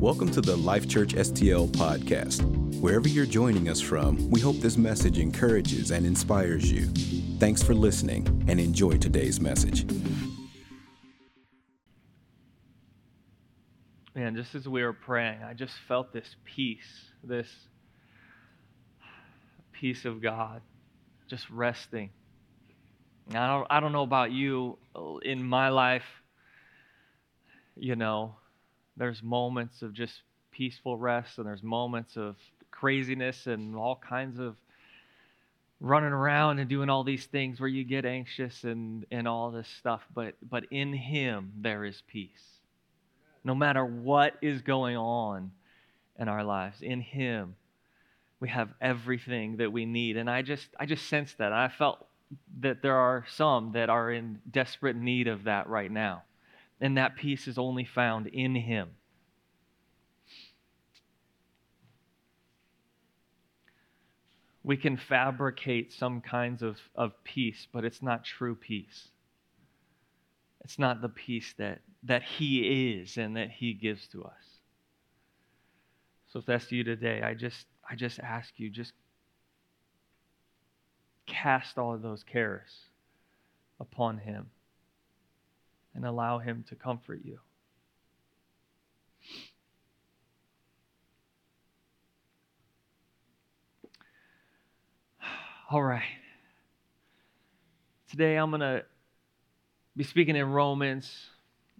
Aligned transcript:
Welcome 0.00 0.30
to 0.30 0.40
the 0.40 0.56
LifeChurch 0.56 1.12
STL 1.12 1.68
podcast. 1.72 2.40
Wherever 2.80 3.06
you're 3.06 3.26
joining 3.26 3.68
us 3.68 3.82
from, 3.82 4.30
we 4.30 4.40
hope 4.40 4.56
this 4.56 4.78
message 4.78 5.18
encourages 5.18 5.90
and 5.90 6.06
inspires 6.06 6.72
you. 6.72 6.86
Thanks 7.38 7.62
for 7.62 7.74
listening 7.74 8.26
and 8.48 8.58
enjoy 8.58 8.96
today's 8.96 9.42
message. 9.42 9.84
Man, 14.14 14.34
just 14.36 14.54
as 14.54 14.66
we 14.66 14.82
were 14.82 14.94
praying, 14.94 15.42
I 15.42 15.52
just 15.52 15.74
felt 15.86 16.14
this 16.14 16.34
peace, 16.46 17.10
this 17.22 17.48
peace 19.70 20.06
of 20.06 20.22
God 20.22 20.62
just 21.28 21.50
resting. 21.50 22.08
I 23.34 23.46
don't, 23.46 23.66
I 23.68 23.80
don't 23.80 23.92
know 23.92 24.04
about 24.04 24.32
you. 24.32 24.78
In 25.22 25.44
my 25.44 25.68
life, 25.68 26.06
you 27.76 27.96
know, 27.96 28.36
there's 29.00 29.22
moments 29.22 29.80
of 29.80 29.94
just 29.94 30.12
peaceful 30.50 30.98
rest, 30.98 31.38
and 31.38 31.46
there's 31.46 31.62
moments 31.62 32.18
of 32.18 32.36
craziness 32.70 33.46
and 33.46 33.74
all 33.74 33.96
kinds 33.96 34.38
of 34.38 34.56
running 35.80 36.12
around 36.12 36.58
and 36.58 36.68
doing 36.68 36.90
all 36.90 37.02
these 37.02 37.24
things 37.24 37.58
where 37.58 37.68
you 37.68 37.82
get 37.82 38.04
anxious 38.04 38.62
and, 38.62 39.06
and 39.10 39.26
all 39.26 39.50
this 39.50 39.68
stuff. 39.78 40.02
But, 40.14 40.34
but 40.46 40.64
in 40.70 40.92
Him, 40.92 41.50
there 41.62 41.86
is 41.86 42.02
peace. 42.08 42.58
No 43.42 43.54
matter 43.54 43.82
what 43.82 44.34
is 44.42 44.60
going 44.60 44.98
on 44.98 45.50
in 46.18 46.28
our 46.28 46.44
lives, 46.44 46.82
in 46.82 47.00
Him, 47.00 47.56
we 48.38 48.50
have 48.50 48.68
everything 48.82 49.56
that 49.56 49.72
we 49.72 49.86
need. 49.86 50.18
And 50.18 50.28
I 50.28 50.42
just, 50.42 50.68
I 50.78 50.84
just 50.84 51.08
sensed 51.08 51.38
that. 51.38 51.54
I 51.54 51.68
felt 51.68 52.06
that 52.60 52.82
there 52.82 52.96
are 52.96 53.24
some 53.30 53.72
that 53.72 53.88
are 53.88 54.12
in 54.12 54.40
desperate 54.50 54.96
need 54.96 55.26
of 55.26 55.44
that 55.44 55.68
right 55.68 55.90
now 55.90 56.24
and 56.80 56.96
that 56.96 57.16
peace 57.16 57.46
is 57.46 57.58
only 57.58 57.84
found 57.84 58.26
in 58.28 58.54
Him. 58.54 58.90
We 64.62 64.76
can 64.76 64.96
fabricate 64.96 65.92
some 65.92 66.20
kinds 66.20 66.62
of, 66.62 66.78
of 66.94 67.12
peace, 67.24 67.66
but 67.72 67.84
it's 67.84 68.02
not 68.02 68.24
true 68.24 68.54
peace. 68.54 69.08
It's 70.62 70.78
not 70.78 71.00
the 71.00 71.08
peace 71.08 71.54
that, 71.58 71.80
that 72.04 72.22
He 72.22 72.92
is 72.92 73.16
and 73.16 73.36
that 73.36 73.50
He 73.50 73.74
gives 73.74 74.06
to 74.08 74.24
us. 74.24 74.60
So 76.28 76.38
if 76.38 76.46
that's 76.46 76.70
you 76.70 76.84
today, 76.84 77.22
I 77.22 77.34
just 77.34 77.66
I 77.90 77.96
just 77.96 78.20
ask 78.20 78.52
you, 78.56 78.70
just 78.70 78.92
cast 81.26 81.76
all 81.76 81.94
of 81.94 82.02
those 82.02 82.22
cares 82.22 82.70
upon 83.80 84.18
Him 84.18 84.46
and 85.94 86.04
allow 86.04 86.38
Him 86.38 86.64
to 86.68 86.74
comfort 86.74 87.20
you. 87.24 87.38
All 95.70 95.82
right. 95.82 96.02
Today 98.10 98.36
I'm 98.36 98.50
going 98.50 98.60
to 98.60 98.84
be 99.96 100.04
speaking 100.04 100.34
in 100.36 100.50
Romans, 100.50 101.08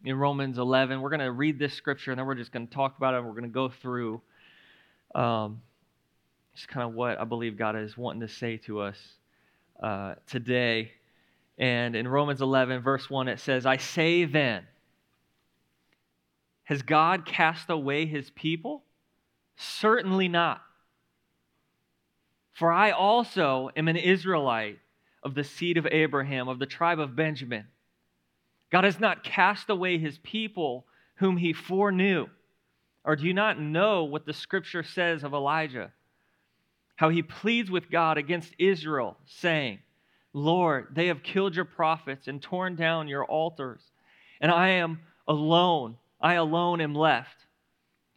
in 0.05 0.17
Romans 0.17 0.59
11. 0.59 1.01
We're 1.01 1.11
going 1.11 1.21
to 1.21 1.33
read 1.33 1.59
this 1.59 1.75
scripture 1.75 2.13
and 2.13 2.19
then 2.19 2.27
we're 2.27 2.35
just 2.35 2.53
going 2.53 2.67
to 2.67 2.73
talk 2.73 2.97
about 2.97 3.15
it. 3.15 3.25
We're 3.25 3.31
going 3.31 3.43
to 3.43 3.49
go 3.49 3.69
through 3.69 4.21
um, 5.15 5.61
just 6.55 6.69
kind 6.69 6.89
of 6.89 6.95
what 6.95 7.19
I 7.21 7.25
believe 7.25 7.57
God 7.57 7.77
is 7.77 7.97
wanting 7.97 8.21
to 8.21 8.29
say 8.29 8.59
to 8.59 8.81
us 8.81 8.97
uh, 9.83 10.15
today. 10.27 10.93
And 11.59 11.95
in 11.95 12.09
Romans 12.09 12.41
11, 12.41 12.81
verse 12.83 13.11
1, 13.11 13.29
it 13.29 13.41
says, 13.41 13.67
I 13.67 13.77
say 13.77 14.25
then, 14.25 14.65
has 16.65 16.83
God 16.83 17.27
cast 17.27 17.69
away 17.69 18.07
his 18.07 18.31
people? 18.31 18.85
Certainly 19.57 20.29
not. 20.29 20.63
For 22.53 22.71
I 22.71 22.93
also 22.93 23.71
am 23.77 23.89
an 23.89 23.97
Israelite 23.97 24.79
of 25.23 25.35
the 25.35 25.45
seed 25.45 25.77
of 25.77 25.87
Abraham, 25.91 26.49
of 26.49 26.59
the 26.59 26.67
tribe 26.67 27.01
of 27.01 27.17
Benjamin. 27.17 27.67
God 28.71 28.85
has 28.85 29.01
not 29.01 29.25
cast 29.25 29.69
away 29.69 29.99
his 29.99 30.19
people 30.19 30.87
whom 31.17 31.37
he 31.37 31.53
foreknew. 31.53 32.27
Or 33.05 33.17
do 33.17 33.27
you 33.27 33.35
not 33.35 33.61
know 33.61 34.05
what 34.05 34.27
the 34.27 34.33
scripture 34.33 34.83
says 34.83 35.25
of 35.25 35.35
Elijah? 35.35 35.91
How 36.97 37.09
he 37.09 37.23
pleads 37.23 37.71
with 37.71 37.91
God 37.91 38.19
against 38.19 38.55
Israel, 38.59 39.17
saying, 39.27 39.81
Lord, 40.33 40.89
they 40.93 41.09
have 41.09 41.23
killed 41.23 41.57
your 41.57 41.65
prophets 41.65 42.29
and 42.29 42.41
torn 42.41 42.77
down 42.77 43.09
your 43.09 43.25
altars, 43.25 43.83
and 44.41 44.51
I 44.51 44.69
am 44.69 45.01
alone. 45.27 45.97
I 46.21 46.35
alone 46.35 46.81
am 46.81 46.95
left. 46.95 47.47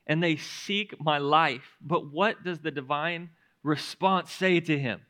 And 0.05 0.21
they 0.21 0.35
seek 0.35 0.99
my 0.99 1.17
life. 1.17 1.77
But 1.81 2.11
what 2.11 2.43
does 2.43 2.59
the 2.59 2.71
divine 2.71 3.29
response 3.63 4.31
say 4.31 4.59
to 4.59 4.77
him? 4.77 5.01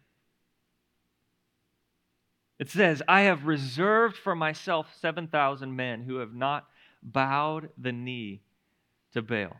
It 2.59 2.69
says, 2.69 3.01
I 3.07 3.21
have 3.21 3.45
reserved 3.45 4.15
for 4.15 4.35
myself 4.35 4.87
7,000 5.01 5.75
men 5.75 6.03
who 6.03 6.17
have 6.17 6.33
not 6.33 6.67
bowed 7.01 7.69
the 7.77 7.91
knee 7.91 8.41
to 9.13 9.21
Baal. 9.21 9.57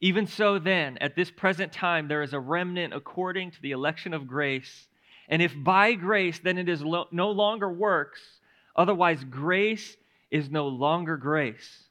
Even 0.00 0.26
so, 0.26 0.58
then, 0.58 0.98
at 0.98 1.16
this 1.16 1.30
present 1.30 1.72
time, 1.72 2.06
there 2.06 2.22
is 2.22 2.34
a 2.34 2.38
remnant 2.38 2.92
according 2.92 3.50
to 3.52 3.62
the 3.62 3.70
election 3.70 4.12
of 4.12 4.26
grace. 4.26 4.88
And 5.28 5.42
if 5.42 5.52
by 5.56 5.94
grace, 5.94 6.38
then 6.38 6.58
it 6.58 6.68
is 6.68 6.82
lo- 6.82 7.08
no 7.10 7.30
longer 7.30 7.70
works. 7.70 8.20
Otherwise, 8.74 9.24
grace 9.24 9.96
is 10.30 10.50
no 10.50 10.68
longer 10.68 11.16
grace. 11.16 11.84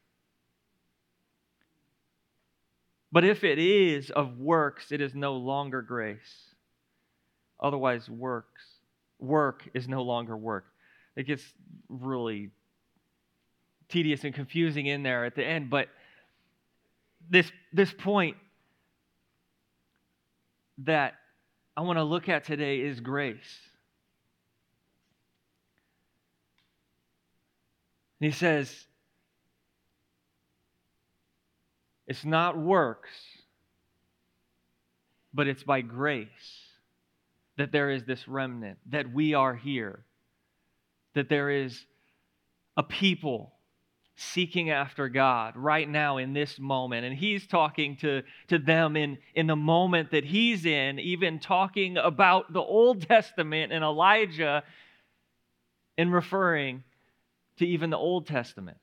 But 3.11 3.23
if 3.23 3.43
it 3.43 3.59
is 3.59 4.09
of 4.11 4.39
works, 4.39 4.91
it 4.91 5.01
is 5.01 5.15
no 5.15 5.35
longer 5.35 5.81
grace. 5.81 6.53
Otherwise, 7.59 8.09
works. 8.09 8.61
Work 9.19 9.69
is 9.73 9.87
no 9.87 10.03
longer 10.03 10.35
work. 10.35 10.65
It 11.15 11.25
gets 11.25 11.43
really 11.87 12.51
tedious 13.87 14.23
and 14.23 14.33
confusing 14.33 14.87
in 14.87 15.03
there 15.03 15.25
at 15.25 15.35
the 15.35 15.45
end, 15.45 15.69
but 15.69 15.87
this, 17.29 17.49
this 17.71 17.93
point 17.93 18.35
that 20.79 21.13
I 21.77 21.81
want 21.81 21.97
to 21.97 22.03
look 22.03 22.29
at 22.29 22.45
today 22.45 22.79
is 22.79 22.99
grace. 22.99 23.59
And 28.19 28.31
he 28.31 28.37
says, 28.37 28.73
it's 32.07 32.23
not 32.23 32.57
works, 32.57 33.09
but 35.33 35.47
it's 35.47 35.63
by 35.63 35.81
grace 35.81 36.29
that 37.57 37.71
there 37.71 37.89
is 37.89 38.03
this 38.03 38.27
remnant, 38.27 38.77
that 38.89 39.11
we 39.11 39.33
are 39.33 39.55
here, 39.55 40.05
that 41.13 41.29
there 41.29 41.49
is 41.49 41.85
a 42.77 42.83
people 42.83 43.54
seeking 44.15 44.69
after 44.69 45.09
God 45.09 45.55
right 45.55 45.87
now 45.87 46.17
in 46.17 46.33
this 46.33 46.57
moment. 46.59 47.05
And 47.05 47.15
he's 47.15 47.45
talking 47.45 47.97
to, 47.97 48.23
to 48.47 48.57
them 48.57 48.95
in, 48.95 49.17
in 49.33 49.47
the 49.47 49.55
moment 49.55 50.11
that 50.11 50.23
he's 50.23 50.65
in, 50.65 50.99
even 50.99 51.39
talking 51.39 51.97
about 51.97 52.53
the 52.53 52.61
Old 52.61 53.07
Testament 53.07 53.73
and 53.73 53.83
Elijah 53.83 54.63
and 55.97 56.13
referring 56.13 56.83
to 57.57 57.67
even 57.67 57.89
the 57.89 57.97
Old 57.97 58.27
Testament. 58.27 58.77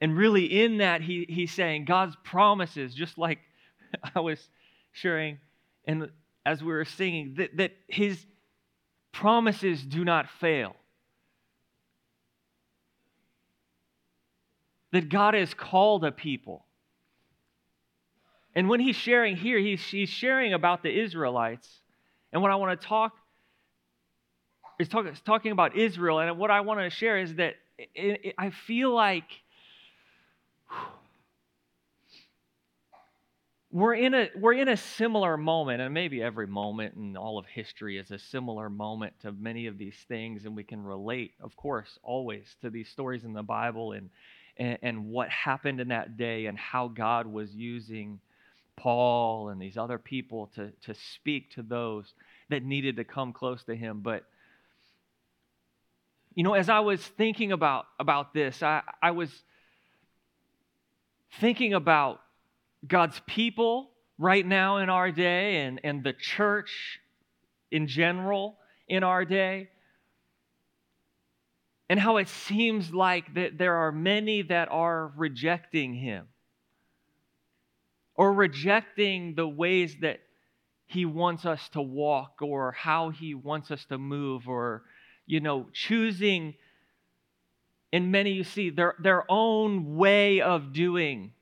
And 0.00 0.16
really, 0.16 0.62
in 0.62 0.78
that, 0.78 1.00
he, 1.00 1.26
he's 1.28 1.52
saying 1.52 1.86
God's 1.86 2.16
promises, 2.22 2.94
just 2.94 3.16
like 3.16 3.38
I 4.14 4.20
was 4.20 4.48
sharing 4.92 5.38
and 5.86 6.10
as 6.44 6.62
we 6.62 6.72
were 6.72 6.84
singing, 6.84 7.34
that, 7.38 7.56
that 7.56 7.72
his 7.88 8.24
promises 9.12 9.82
do 9.82 10.04
not 10.04 10.28
fail. 10.28 10.76
That 14.92 15.08
God 15.08 15.34
has 15.34 15.52
called 15.54 16.04
a 16.04 16.12
people. 16.12 16.64
And 18.54 18.68
when 18.68 18.80
he's 18.80 18.96
sharing 18.96 19.36
here, 19.36 19.58
he's, 19.58 19.84
he's 19.84 20.08
sharing 20.08 20.54
about 20.54 20.82
the 20.82 20.90
Israelites. 20.90 21.68
And 22.32 22.40
what 22.40 22.50
I 22.50 22.54
want 22.54 22.80
to 22.80 22.86
talk 22.86 23.12
is 24.78 24.88
talk, 24.88 25.06
talking 25.24 25.52
about 25.52 25.76
Israel. 25.76 26.20
And 26.20 26.38
what 26.38 26.50
I 26.50 26.60
want 26.60 26.80
to 26.80 26.88
share 26.88 27.18
is 27.18 27.34
that 27.34 27.56
it, 27.78 28.20
it, 28.24 28.34
I 28.38 28.50
feel 28.50 28.94
like 28.94 29.24
we're 33.70 33.94
in, 33.94 34.14
a, 34.14 34.30
we're 34.38 34.54
in 34.54 34.68
a 34.68 34.76
similar 34.76 35.36
moment, 35.36 35.82
and 35.82 35.92
maybe 35.92 36.22
every 36.22 36.46
moment 36.46 36.94
in 36.94 37.14
all 37.14 37.36
of 37.38 37.44
history 37.44 37.98
is 37.98 38.10
a 38.10 38.18
similar 38.18 38.70
moment 38.70 39.12
to 39.20 39.32
many 39.32 39.66
of 39.66 39.76
these 39.76 39.96
things, 40.08 40.46
and 40.46 40.56
we 40.56 40.64
can 40.64 40.82
relate, 40.82 41.34
of 41.42 41.54
course, 41.56 41.98
always 42.02 42.56
to 42.62 42.70
these 42.70 42.88
stories 42.88 43.24
in 43.24 43.34
the 43.34 43.42
Bible 43.42 43.92
and, 43.92 44.08
and, 44.56 44.78
and 44.82 45.06
what 45.06 45.28
happened 45.28 45.80
in 45.80 45.88
that 45.88 46.16
day 46.16 46.46
and 46.46 46.58
how 46.58 46.88
God 46.88 47.26
was 47.26 47.54
using 47.54 48.20
Paul 48.76 49.48
and 49.48 49.60
these 49.60 49.76
other 49.76 49.98
people 49.98 50.50
to, 50.54 50.70
to 50.82 50.94
speak 50.94 51.54
to 51.54 51.62
those 51.62 52.12
that 52.48 52.62
needed 52.62 52.96
to 52.96 53.04
come 53.04 53.32
close 53.32 53.62
to 53.64 53.74
him. 53.74 54.00
But, 54.00 54.24
you 56.34 56.44
know, 56.44 56.54
as 56.54 56.68
I 56.68 56.80
was 56.80 57.00
thinking 57.00 57.52
about, 57.52 57.86
about 57.98 58.34
this, 58.34 58.62
I, 58.62 58.82
I 59.02 59.12
was 59.12 59.30
thinking 61.40 61.74
about 61.74 62.20
God's 62.86 63.20
people 63.26 63.90
right 64.18 64.46
now 64.46 64.78
in 64.78 64.90
our 64.90 65.10
day 65.10 65.62
and, 65.62 65.80
and 65.82 66.04
the 66.04 66.12
church 66.12 67.00
in 67.70 67.86
general 67.86 68.56
in 68.88 69.02
our 69.02 69.24
day, 69.24 69.68
and 71.88 72.00
how 72.00 72.16
it 72.16 72.28
seems 72.28 72.92
like 72.92 73.34
that 73.34 73.58
there 73.58 73.76
are 73.76 73.92
many 73.92 74.42
that 74.42 74.68
are 74.70 75.12
rejecting 75.16 75.94
him 75.94 76.26
or 78.14 78.32
rejecting 78.32 79.34
the 79.34 79.46
ways 79.46 79.96
that 80.00 80.20
he 80.86 81.04
wants 81.04 81.44
us 81.44 81.68
to 81.70 81.82
walk 81.82 82.38
or 82.40 82.72
how 82.72 83.10
he 83.10 83.34
wants 83.34 83.70
us 83.70 83.84
to 83.86 83.98
move 83.98 84.48
or 84.48 84.82
you 85.26 85.40
know 85.40 85.66
choosing. 85.72 86.54
In 87.92 88.10
many 88.10 88.32
you 88.32 88.44
see 88.44 88.70
their 88.70 88.94
their 88.98 89.24
own 89.30 89.96
way 89.96 90.40
of 90.40 90.72
doing 90.72 91.32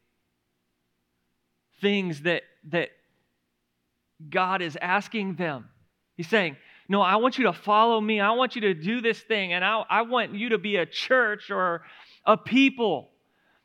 things 1.80 2.22
that 2.22 2.42
that 2.68 2.90
God 4.28 4.62
is 4.62 4.76
asking 4.80 5.36
them. 5.36 5.68
He's 6.16 6.28
saying 6.28 6.56
no 6.88 7.00
I 7.00 7.16
want 7.16 7.38
you 7.38 7.44
to 7.44 7.52
follow 7.52 8.00
me 8.00 8.20
I 8.20 8.32
want 8.32 8.54
you 8.54 8.62
to 8.62 8.74
do 8.74 9.00
this 9.00 9.20
thing 9.20 9.52
and 9.52 9.64
I, 9.64 9.84
I 9.88 10.02
want 10.02 10.34
you 10.34 10.50
to 10.50 10.58
be 10.58 10.76
a 10.76 10.86
church 10.86 11.50
or 11.50 11.82
a 12.26 12.36
people 12.36 13.10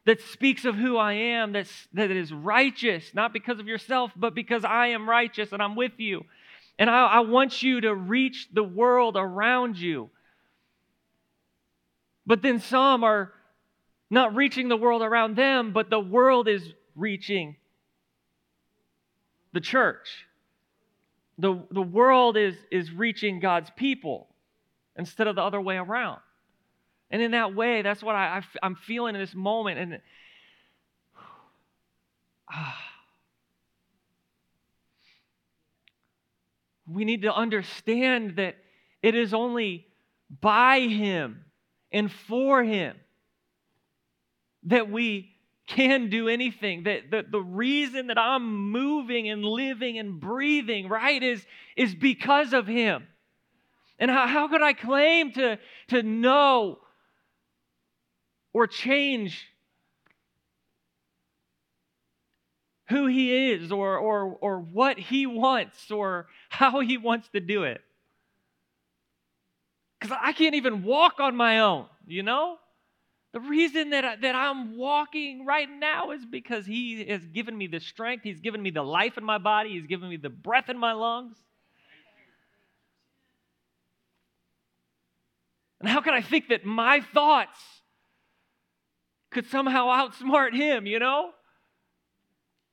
that 0.10 0.22
speaks 0.22 0.66
of 0.66 0.74
who 0.74 0.98
I 0.98 1.14
am, 1.14 1.52
that's, 1.52 1.88
that 1.94 2.10
is 2.10 2.34
righteous, 2.34 3.12
not 3.14 3.32
because 3.32 3.60
of 3.60 3.68
yourself, 3.68 4.12
but 4.16 4.34
because 4.34 4.66
I 4.66 4.88
am 4.88 5.08
righteous 5.08 5.52
and 5.52 5.62
I'm 5.62 5.76
with 5.76 5.92
you. 5.98 6.26
And 6.80 6.90
I, 6.90 7.06
I 7.06 7.20
want 7.20 7.62
you 7.62 7.82
to 7.82 7.94
reach 7.94 8.48
the 8.52 8.64
world 8.64 9.18
around 9.18 9.78
you. 9.78 10.10
But 12.26 12.42
then 12.42 12.60
some 12.60 13.04
are 13.04 13.34
not 14.10 14.36
reaching 14.36 14.68
the 14.68 14.78
world 14.78 15.04
around 15.04 15.36
them, 15.36 15.74
but 15.74 15.92
the 15.92 16.00
world 16.00 16.48
is 16.48 16.64
reaching 16.96 17.58
the 19.54 19.62
church. 19.62 20.26
The, 21.40 21.64
the 21.72 21.82
world 21.82 22.36
is, 22.36 22.56
is 22.70 22.92
reaching 22.92 23.40
God's 23.40 23.70
people 23.76 24.28
instead 24.98 25.28
of 25.28 25.36
the 25.36 25.42
other 25.42 25.62
way 25.62 25.78
around. 25.78 26.20
And 27.10 27.22
in 27.22 27.32
that 27.32 27.56
way, 27.56 27.82
that's 27.82 28.04
what 28.04 28.16
I, 28.16 28.44
I, 28.62 28.66
am 28.66 28.76
feeling 28.76 29.16
in 29.16 29.22
this 29.22 29.34
moment. 29.34 29.80
And 29.80 30.02
ah, 32.52 32.78
we 36.86 37.06
need 37.06 37.22
to 37.22 37.34
understand 37.34 38.36
that 38.36 38.58
it 39.02 39.16
is 39.16 39.34
only 39.34 39.88
by 40.42 40.82
Him 40.82 41.46
and 41.92 42.12
for 42.12 42.64
Him 42.64 42.98
that 44.64 44.92
we 44.92 45.36
can 45.70 46.10
do 46.10 46.28
anything. 46.28 46.84
That 46.84 47.10
the, 47.10 47.24
the 47.30 47.42
reason 47.42 48.08
that 48.08 48.18
I'm 48.18 48.72
moving 48.72 49.30
and 49.30 49.46
living 49.46 49.98
and 49.98 50.20
breathing, 50.20 50.90
right, 50.90 51.24
is, 51.24 51.46
is 51.78 51.96
because 51.96 52.52
of 52.52 52.68
Him. 52.68 53.08
And 53.98 54.12
how, 54.12 54.28
how 54.28 54.48
could 54.48 54.62
I 54.62 54.74
claim 54.74 55.32
to, 55.34 55.58
to 55.90 56.04
know 56.04 56.80
or 58.54 58.68
change 58.68 59.46
who 62.90 63.06
he 63.06 63.52
is 63.52 63.72
or, 63.72 63.98
or, 63.98 64.38
or 64.42 64.60
what 64.60 64.98
he 64.98 65.28
wants 65.28 65.92
or 65.92 66.28
how 66.50 66.80
he 66.80 66.98
wants 66.98 67.30
to 67.30 67.40
do 67.40 67.64
it. 67.64 67.82
Because 70.00 70.18
I 70.20 70.32
can't 70.32 70.56
even 70.56 70.84
walk 70.84 71.20
on 71.20 71.36
my 71.36 71.60
own, 71.60 71.86
you 72.08 72.24
know? 72.24 72.58
The 73.32 73.40
reason 73.40 73.92
that, 73.92 74.04
I, 74.04 74.16
that 74.18 74.36
I'm 74.36 74.76
walking 74.76 75.46
right 75.46 75.70
now 75.70 76.12
is 76.12 76.26
because 76.26 76.66
he 76.66 77.06
has 77.06 77.24
given 77.28 77.56
me 77.56 77.68
the 77.68 77.80
strength, 77.80 78.24
he's 78.24 78.40
given 78.40 78.62
me 78.62 78.72
the 78.72 78.82
life 78.82 79.18
in 79.18 79.24
my 79.24 79.38
body, 79.38 79.70
he's 79.72 79.86
given 79.86 80.10
me 80.10 80.18
the 80.18 80.30
breath 80.30 80.68
in 80.70 80.78
my 80.78 80.94
lungs. 80.94 81.38
And 85.80 85.88
how 85.88 86.02
can 86.02 86.14
I 86.14 86.22
think 86.22 86.50
that 86.50 86.66
my 86.66 87.02
thoughts 87.02 87.60
could 89.30 89.48
somehow 89.48 89.88
outsmart 89.88 90.54
him, 90.54 90.88
you 90.88 90.98
know? 90.98 91.32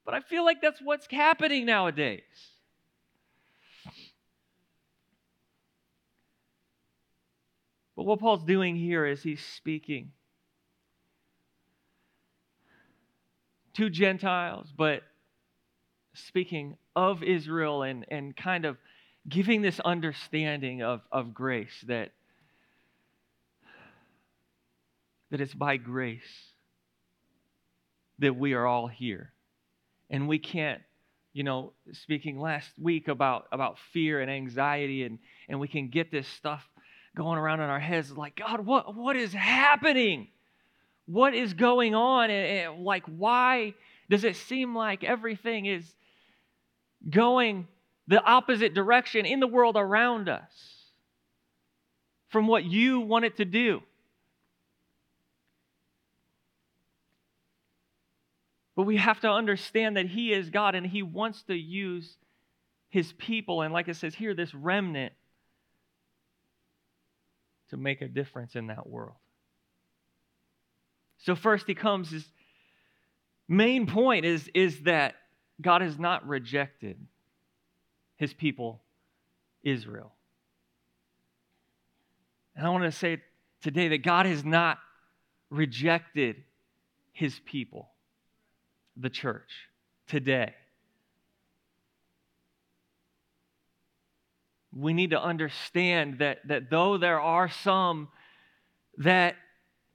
But 0.07 0.15
I 0.15 0.21
feel 0.21 0.45
like 0.45 0.63
that's 0.63 0.81
what's 0.83 1.07
happening 1.11 1.67
nowadays. 1.67 2.23
But 7.95 8.05
what 8.05 8.21
Paul's 8.21 8.45
doing 8.45 8.77
here 8.77 9.05
is 9.05 9.23
he's 9.23 9.45
speaking 9.45 10.13
to 13.77 13.91
Gentiles, 13.91 14.73
but 14.77 15.03
speaking 16.15 16.77
of 16.95 17.23
Israel 17.23 17.83
and, 17.83 18.05
and 18.11 18.37
kind 18.37 18.65
of 18.65 18.77
giving 19.29 19.63
this 19.63 19.81
understanding 19.81 20.83
of, 20.83 21.01
of 21.13 21.35
grace 21.35 21.85
that 21.87 22.13
that 25.31 25.41
it's 25.41 25.55
by 25.55 25.77
grace 25.77 26.21
that 28.19 28.37
we 28.37 28.55
are 28.55 28.67
all 28.67 28.87
here. 28.87 29.33
And 30.09 30.29
we 30.29 30.39
can't, 30.39 30.81
you 31.33 31.43
know, 31.43 31.73
speaking 31.93 32.39
last 32.39 32.71
week 32.81 33.09
about, 33.09 33.47
about 33.53 33.77
fear 33.93 34.21
and 34.21 34.31
anxiety, 34.31 35.03
and, 35.03 35.19
and 35.49 35.61
we 35.61 35.69
can 35.69 35.89
get 35.89 36.11
this 36.11 36.29
stuff 36.29 36.67
going 37.17 37.39
around 37.39 37.61
in 37.61 37.69
our 37.69 37.81
heads 37.81 38.17
like, 38.17 38.37
God, 38.37 38.65
what, 38.65 38.95
what 38.95 39.17
is 39.17 39.33
happening? 39.33 40.29
What 41.07 41.35
is 41.35 41.55
going 41.55 41.95
on? 41.95 42.31
And, 42.31 42.75
and 42.75 42.85
like, 42.85 43.05
why 43.07 43.75
does 44.11 44.25
it 44.25 44.37
seem 44.37 44.75
like 44.75 45.05
everything 45.05 45.67
is 45.67 45.95
going 47.09 47.67
the 48.09 48.23
opposite 48.23 48.75
direction 48.75 49.27
in 49.27 49.41
the 49.41 49.47
world 49.47 49.77
around 49.77 50.29
us 50.29 50.53
from 52.29 52.47
what 52.47 52.65
you 52.65 53.01
want 53.01 53.25
it 53.25 53.37
to 53.39 53.45
do? 53.45 53.83
But 58.77 58.83
we 58.83 58.99
have 58.99 59.21
to 59.21 59.31
understand 59.31 59.97
that 59.97 60.07
He 60.07 60.33
is 60.33 60.51
God 60.51 60.75
and 60.75 60.87
He 60.87 61.03
wants 61.03 61.43
to 61.45 61.55
use 61.55 62.17
His 62.91 63.13
people, 63.15 63.63
and 63.63 63.73
like 63.73 63.89
it 63.89 63.97
says 63.97 64.15
here, 64.15 64.35
this 64.35 64.55
remnant, 64.55 65.15
to 67.71 67.77
make 67.77 68.03
a 68.03 68.09
difference 68.09 68.55
in 68.55 68.67
that 68.69 68.87
world. 68.87 69.17
So, 71.27 71.35
first, 71.35 71.67
He 71.67 71.75
comes, 71.75 72.11
his 72.11 72.25
main 73.49 73.89
point 73.89 74.25
is, 74.25 74.49
is 74.55 74.85
that 74.85 75.17
God 75.61 75.83
has 75.83 75.99
not 75.99 76.27
rejected 76.27 76.97
His 78.17 78.33
people, 78.33 78.81
Israel. 79.65 80.13
And 82.55 82.65
I 82.65 82.71
want 82.71 82.85
to 82.85 82.93
say 82.93 83.21
today 83.61 83.89
that 83.89 84.05
God 84.05 84.27
has 84.27 84.45
not 84.45 84.79
rejected 85.51 86.45
His 87.13 87.37
people 87.45 87.89
the 88.97 89.11
church 89.11 89.51
today. 90.07 90.55
We 94.73 94.95
need 94.95 95.11
to 95.11 95.21
understand 95.21 96.21
that, 96.21 96.47
that 96.47 96.71
though 96.71 96.99
there 96.99 97.21
are 97.21 97.49
some 97.51 98.09
that 98.99 99.35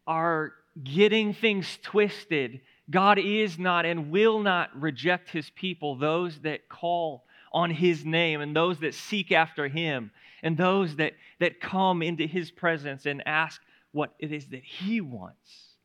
are 0.06 0.54
getting 0.84 1.34
things 1.34 1.78
twisted, 1.82 2.62
God 2.90 3.20
is 3.20 3.58
not 3.60 3.86
and 3.86 4.12
will 4.12 4.40
not 4.40 4.70
reject 4.80 5.30
his 5.30 5.50
people, 5.52 5.96
those 5.96 6.40
that 6.40 6.70
call 6.70 7.26
on 7.54 7.70
his 7.70 8.06
name 8.06 8.42
and 8.42 8.56
those 8.56 8.80
that 8.80 8.94
seek 8.94 9.32
after 9.32 9.68
him 9.68 10.12
and 10.42 10.58
those 10.58 10.96
that, 10.96 11.14
that 11.40 11.60
come 11.60 12.02
into 12.02 12.26
his 12.26 12.50
presence 12.52 13.06
and 13.06 13.22
ask 13.26 13.62
what 13.92 14.14
it 14.20 14.32
is 14.32 14.48
that 14.48 14.64
he 14.64 15.02
wants. 15.02 15.76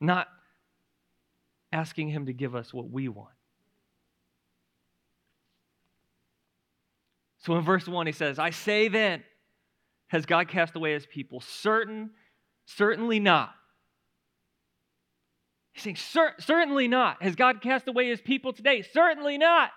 Not 0.00 0.28
asking 1.72 2.08
Him 2.08 2.26
to 2.26 2.32
give 2.32 2.54
us 2.54 2.72
what 2.72 2.90
we 2.90 3.08
want. 3.08 3.34
So 7.38 7.54
in 7.56 7.62
verse 7.62 7.86
1, 7.86 8.06
he 8.06 8.12
says, 8.12 8.38
I 8.38 8.50
say 8.50 8.88
then, 8.88 9.22
has 10.08 10.26
God 10.26 10.48
cast 10.48 10.74
away 10.74 10.94
his 10.94 11.06
people? 11.06 11.40
Certain, 11.40 12.10
certainly 12.64 13.20
not. 13.20 13.50
He's 15.76 15.82
saying, 15.82 15.96
Cer- 15.96 16.34
certainly 16.38 16.88
not. 16.88 17.22
Has 17.22 17.36
God 17.36 17.60
cast 17.60 17.86
away 17.86 18.08
his 18.08 18.20
people 18.20 18.54
today? 18.54 18.80
Certainly 18.80 19.36
not. 19.36 19.70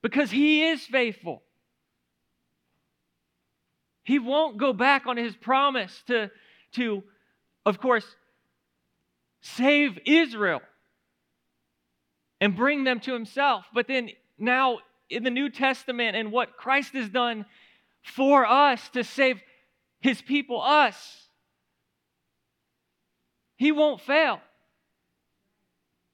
Because 0.00 0.30
he 0.30 0.64
is 0.66 0.80
faithful. 0.82 1.42
He 4.04 4.20
won't 4.20 4.58
go 4.58 4.72
back 4.72 5.06
on 5.06 5.16
his 5.16 5.34
promise 5.34 6.04
to, 6.06 6.30
to 6.74 7.02
of 7.66 7.80
course, 7.80 8.06
save 9.40 9.98
Israel 10.06 10.62
and 12.40 12.54
bring 12.54 12.84
them 12.84 13.00
to 13.00 13.12
himself. 13.12 13.64
But 13.74 13.88
then 13.88 14.10
now 14.38 14.78
in 15.10 15.24
the 15.24 15.30
New 15.30 15.50
Testament 15.50 16.14
and 16.14 16.30
what 16.30 16.56
Christ 16.56 16.92
has 16.92 17.08
done 17.08 17.44
for 18.04 18.46
us 18.46 18.88
to 18.90 19.02
save 19.02 19.40
his 20.00 20.22
people, 20.22 20.62
us. 20.62 21.23
He 23.56 23.72
won't 23.72 24.00
fail. 24.00 24.40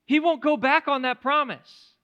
He 0.07 0.21
won't 0.21 0.43
go 0.43 0.57
back 0.57 0.89
on 0.89 1.03
that 1.03 1.21
promise. 1.21 1.95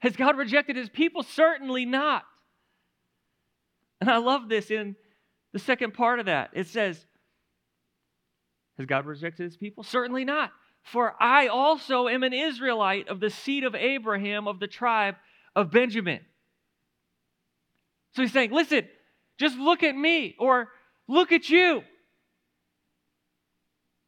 Has 0.00 0.16
God 0.16 0.36
rejected 0.36 0.76
his 0.76 0.88
people? 0.88 1.22
Certainly 1.22 1.86
not. 1.86 2.24
And 4.00 4.10
I 4.10 4.18
love 4.18 4.48
this 4.48 4.70
in 4.70 4.96
the 5.52 5.58
second 5.58 5.94
part 5.94 6.20
of 6.20 6.26
that. 6.26 6.50
It 6.52 6.66
says, 6.66 7.06
Has 8.76 8.86
God 8.86 9.06
rejected 9.06 9.44
his 9.44 9.56
people? 9.56 9.82
Certainly 9.82 10.24
not. 10.24 10.50
For 10.82 11.14
I 11.18 11.46
also 11.46 12.08
am 12.08 12.22
an 12.22 12.34
Israelite 12.34 13.08
of 13.08 13.20
the 13.20 13.30
seed 13.30 13.64
of 13.64 13.74
Abraham 13.74 14.46
of 14.46 14.60
the 14.60 14.66
tribe 14.66 15.14
of 15.56 15.70
Benjamin. 15.70 16.20
So 18.14 18.22
he's 18.22 18.32
saying, 18.32 18.50
Listen, 18.50 18.86
just 19.38 19.56
look 19.56 19.82
at 19.82 19.96
me 19.96 20.36
or 20.38 20.68
look 21.08 21.32
at 21.32 21.48
you. 21.48 21.82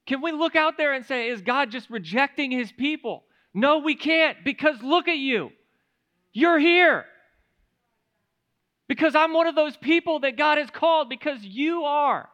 Can 0.06 0.22
we 0.22 0.32
look 0.32 0.54
out 0.54 0.76
there 0.76 0.92
and 0.92 1.04
say, 1.04 1.28
is 1.28 1.42
God 1.42 1.70
just 1.70 1.90
rejecting 1.90 2.50
his 2.50 2.70
people? 2.70 3.24
No, 3.52 3.78
we 3.78 3.96
can't 3.96 4.38
because 4.44 4.80
look 4.82 5.08
at 5.08 5.18
you. 5.18 5.50
You're 6.32 6.58
here. 6.58 7.06
Because 8.88 9.16
I'm 9.16 9.32
one 9.32 9.48
of 9.48 9.56
those 9.56 9.76
people 9.76 10.20
that 10.20 10.36
God 10.36 10.58
has 10.58 10.70
called 10.70 11.08
because 11.08 11.42
you 11.42 11.82
are 11.82 12.28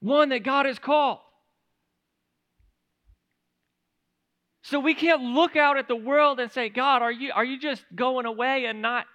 one 0.00 0.28
that 0.28 0.44
God 0.44 0.66
has 0.66 0.78
called. 0.78 1.18
So 4.62 4.80
we 4.80 4.94
can't 4.94 5.22
look 5.22 5.56
out 5.56 5.78
at 5.78 5.88
the 5.88 5.96
world 5.96 6.40
and 6.40 6.50
say, 6.50 6.68
God, 6.68 7.00
are 7.00 7.12
you, 7.12 7.30
are 7.32 7.44
you 7.44 7.58
just 7.58 7.84
going 7.94 8.26
away 8.26 8.66
and 8.66 8.82
not 8.82 9.06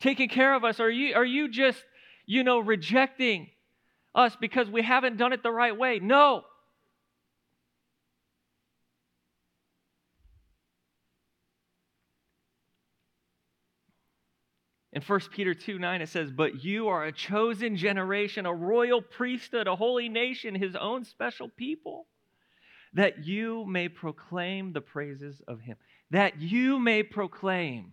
taking 0.00 0.28
care 0.28 0.54
of 0.54 0.64
us? 0.64 0.80
Are 0.80 0.90
you, 0.90 1.14
are 1.14 1.24
you 1.24 1.48
just, 1.48 1.84
you 2.26 2.42
know, 2.42 2.58
rejecting 2.58 3.48
us 4.18 4.36
because 4.38 4.68
we 4.68 4.82
haven't 4.82 5.16
done 5.16 5.32
it 5.32 5.42
the 5.42 5.50
right 5.50 5.76
way? 5.76 6.00
No. 6.00 6.44
In 14.92 15.02
1 15.02 15.20
Peter 15.30 15.54
2 15.54 15.78
9, 15.78 16.02
it 16.02 16.08
says, 16.08 16.32
But 16.32 16.64
you 16.64 16.88
are 16.88 17.04
a 17.04 17.12
chosen 17.12 17.76
generation, 17.76 18.46
a 18.46 18.52
royal 18.52 19.00
priesthood, 19.00 19.68
a 19.68 19.76
holy 19.76 20.08
nation, 20.08 20.56
his 20.56 20.74
own 20.74 21.04
special 21.04 21.48
people, 21.48 22.06
that 22.94 23.24
you 23.24 23.64
may 23.66 23.88
proclaim 23.88 24.72
the 24.72 24.80
praises 24.80 25.40
of 25.46 25.60
him. 25.60 25.76
That 26.10 26.40
you 26.40 26.80
may 26.80 27.04
proclaim 27.04 27.92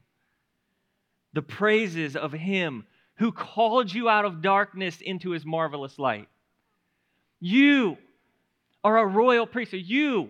the 1.33 1.43
praises 1.43 2.15
of 2.15 2.31
him 2.31 2.85
who 3.17 3.31
called 3.31 3.93
you 3.93 4.09
out 4.09 4.25
of 4.25 4.41
darkness 4.41 4.99
into 5.01 5.31
his 5.31 5.45
marvelous 5.45 5.97
light. 5.97 6.27
You 7.39 7.97
are 8.83 8.97
a 8.97 9.05
royal 9.05 9.47
priesthood. 9.47 9.83
You 9.85 10.29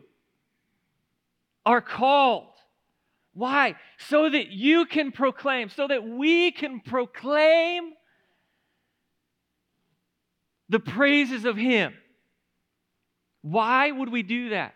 are 1.66 1.82
called. 1.82 2.54
Why? 3.34 3.76
So 3.98 4.30
that 4.30 4.50
you 4.50 4.86
can 4.86 5.12
proclaim, 5.12 5.70
so 5.70 5.88
that 5.88 6.08
we 6.08 6.52
can 6.52 6.80
proclaim 6.80 7.94
the 10.70 10.80
praises 10.80 11.46
of 11.46 11.58
him. 11.58 11.94
Why 13.42 13.92
would 13.92 14.10
we 14.10 14.24
do 14.24 14.50
that? 14.50 14.74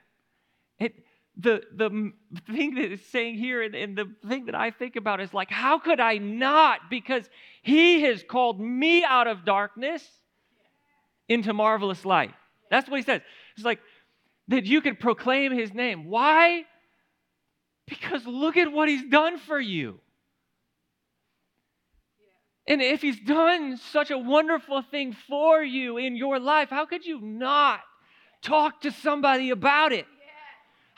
The, 1.41 1.62
the 1.74 2.12
thing 2.51 2.75
that 2.75 2.91
is 2.91 3.05
saying 3.05 3.36
here 3.36 3.62
and, 3.62 3.74
and 3.74 3.98
the 3.98 4.13
thing 4.27 4.48
that 4.48 4.55
I 4.55 4.72
think 4.72 4.98
about 4.98 5.22
is 5.22 5.34
like, 5.34 5.50
how 5.50 5.79
could 5.79 6.01
I 6.01 6.17
not? 6.17 6.89
Because 6.89 7.29
he 7.62 8.01
has 8.01 8.24
called 8.27 8.60
me 8.60 9.05
out 9.05 9.27
of 9.27 9.46
darkness 9.46 10.05
into 11.29 11.53
marvelous 11.53 12.03
light. 12.03 12.34
That's 12.69 12.89
what 12.89 12.98
he 12.98 13.03
says. 13.03 13.22
It's 13.55 13.63
like 13.63 13.79
that 14.50 14.65
you 14.65 14.81
can 14.81 14.98
proclaim 14.98 15.53
his 15.53 15.74
name. 15.74 16.10
Why? 16.10 16.65
Because 17.88 18.25
look 18.25 18.58
at 18.58 18.72
what 18.72 18.89
he's 18.89 19.10
done 19.10 19.38
for 19.38 19.60
you. 19.60 20.00
And 22.67 22.81
if 22.81 23.01
he's 23.01 23.19
done 23.19 23.77
such 23.77 24.12
a 24.12 24.17
wonderful 24.17 24.81
thing 24.81 25.15
for 25.27 25.63
you 25.63 25.98
in 25.98 26.15
your 26.15 26.38
life, 26.38 26.69
how 26.69 26.86
could 26.86 27.05
you 27.05 27.22
not 27.22 27.79
talk 28.41 28.81
to 28.81 28.91
somebody 28.91 29.50
about 29.50 29.91
it? 29.91 30.05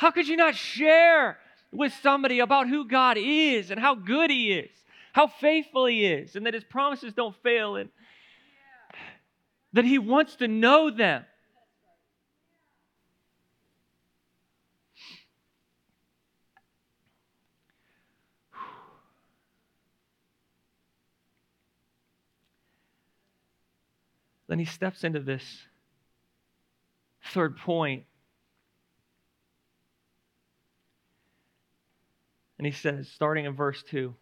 How 0.01 0.10
could 0.10 0.27
you 0.27 0.36
not 0.36 0.55
share 0.55 1.38
with 1.72 1.93
somebody 2.01 2.39
about 2.39 2.67
who 2.67 2.88
God 2.88 3.20
is 3.20 3.70
and 3.70 3.79
how 3.79 3.93
good 3.93 4.31
He 4.31 4.51
is, 4.51 4.72
how 5.13 5.27
faithful 5.27 5.86
He 5.86 6.08
is, 6.08 6.36
and 6.36 6.48
that 6.48 6.55
His 6.55 6.63
promises 6.63 7.13
don't 7.13 7.36
fail, 7.43 7.75
and 7.75 7.91
that 9.74 9.86
He 9.86 10.00
wants 10.00 10.38
to 10.38 10.48
know 10.48 10.89
them? 10.89 11.24
Then 24.48 24.58
he 24.58 24.65
steps 24.65 25.03
into 25.03 25.20
this 25.20 25.43
third 27.24 27.55
point 27.55 28.05
And 32.62 32.68
he 32.68 32.74
says, 32.74 33.10
starting 33.10 33.46
in 33.46 33.56
verse 33.56 33.82
2, 33.89 34.13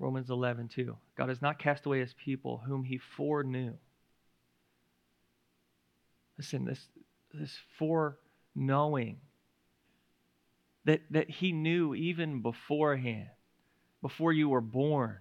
Romans 0.00 0.30
11, 0.30 0.66
2, 0.66 0.96
God 1.16 1.28
has 1.28 1.40
not 1.40 1.60
cast 1.60 1.86
away 1.86 2.00
his 2.00 2.12
people 2.12 2.60
whom 2.66 2.82
he 2.82 2.98
foreknew. 2.98 3.74
Listen, 6.36 6.64
this, 6.64 6.84
this 7.32 7.56
foreknowing 7.78 9.18
that, 10.86 11.02
that 11.10 11.30
he 11.30 11.52
knew 11.52 11.94
even 11.94 12.42
beforehand, 12.42 13.28
before 14.02 14.32
you 14.32 14.48
were 14.48 14.60
born, 14.60 15.18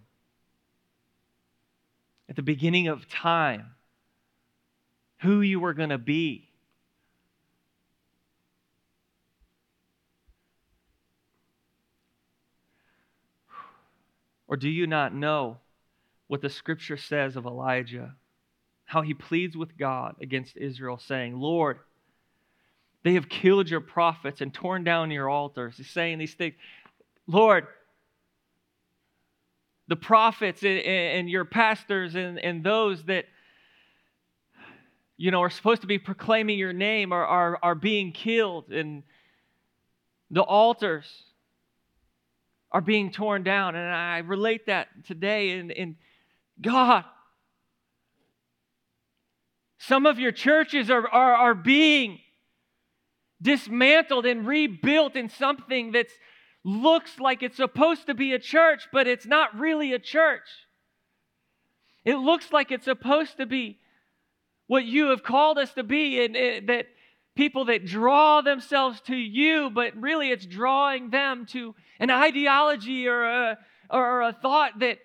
at 2.28 2.36
the 2.36 2.42
beginning 2.42 2.88
of 2.88 3.08
time, 3.08 3.68
who 5.20 5.42
you 5.42 5.60
were 5.60 5.76
going 5.76 5.90
to 5.90 6.00
be. 6.00 6.47
Or 14.48 14.58
do 14.58 14.70
you 14.70 14.88
not 14.88 15.13
know 15.13 15.58
what 16.27 16.42
the 16.42 16.50
scripture 16.50 16.98
says 16.98 17.36
of 17.36 17.46
Elijah? 17.46 18.16
How 18.86 19.01
he 19.01 19.13
pleads 19.13 19.58
with 19.58 19.77
God 19.77 20.16
against 20.22 20.56
Israel, 20.56 20.98
saying, 20.98 21.38
Lord, 21.38 21.80
they 23.04 23.13
have 23.13 23.30
killed 23.30 23.70
your 23.70 23.82
prophets 23.82 24.42
and 24.42 24.54
torn 24.54 24.84
down 24.84 25.12
your 25.12 25.30
altars. 25.30 25.77
He's 25.77 25.89
saying 25.89 26.18
these 26.18 26.34
things. 26.34 26.56
Lord, 27.27 27.68
the 29.88 29.96
prophets 29.96 30.63
and, 30.63 31.30
your 31.30 31.46
pastors 31.46 32.16
and, 32.16 32.39
and 32.39 32.63
those 32.63 33.04
that 33.06 33.25
you 35.18 35.32
know 35.32 35.42
are 35.42 35.50
supposed 35.50 35.82
to 35.82 35.88
be 35.88 35.98
proclaiming 35.98 36.60
your 36.60 36.74
name 36.74 37.12
are, 37.12 37.25
are, 37.25 37.60
are 37.63 37.75
being 37.75 38.12
killed 38.12 38.72
and 38.72 39.04
the 40.30 40.42
altars 40.42 41.24
are 42.72 42.82
being 42.82 43.12
torn 43.12 43.44
down. 43.44 43.76
And 43.76 43.94
I 43.94 44.20
relate 44.20 44.66
that 44.68 44.88
today 45.06 45.52
in 45.52 45.96
God. 46.62 47.06
Some 49.80 50.06
of 50.06 50.20
your 50.20 50.32
churches 50.32 50.90
are, 50.90 51.08
are, 51.08 51.34
are 51.36 51.56
being 51.56 52.20
dismantled 53.42 54.26
and 54.26 54.48
rebuilt 54.48 55.16
in 55.16 55.30
something 55.30 55.92
that 55.92 56.08
looks 56.64 57.20
like 57.20 57.44
it's 57.44 57.58
supposed 57.58 58.08
to 58.08 58.14
be 58.14 58.34
a 58.34 58.40
church, 58.40 58.88
but 58.92 59.08
it's 59.08 59.26
not 59.26 59.58
really 59.58 59.94
a 59.94 60.00
church. 60.00 60.48
It 62.04 62.16
looks 62.16 62.52
like 62.52 62.72
it's 62.72 62.86
supposed 62.86 63.38
to 63.38 63.46
be 63.46 63.80
what 64.66 64.84
you 64.84 65.10
have 65.10 65.24
called 65.24 65.58
us 65.58 65.74
to 65.74 65.84
be, 65.84 66.24
and 66.24 66.36
it, 66.36 66.68
that 66.68 66.88
people 67.38 67.65
that 67.65 67.86
draw 67.86 68.41
themselves 68.41 69.00
to 69.01 69.15
you, 69.15 69.70
but 69.70 69.96
really 69.96 70.32
it's 70.32 70.46
drawing 70.46 71.12
them 71.12 71.46
to 71.46 71.75
an 72.00 72.10
ideology 72.10 73.08
or 73.08 73.24
a, 73.24 73.58
or 73.89 74.24
a 74.24 74.34
thought 74.34 74.79
that 74.79 74.98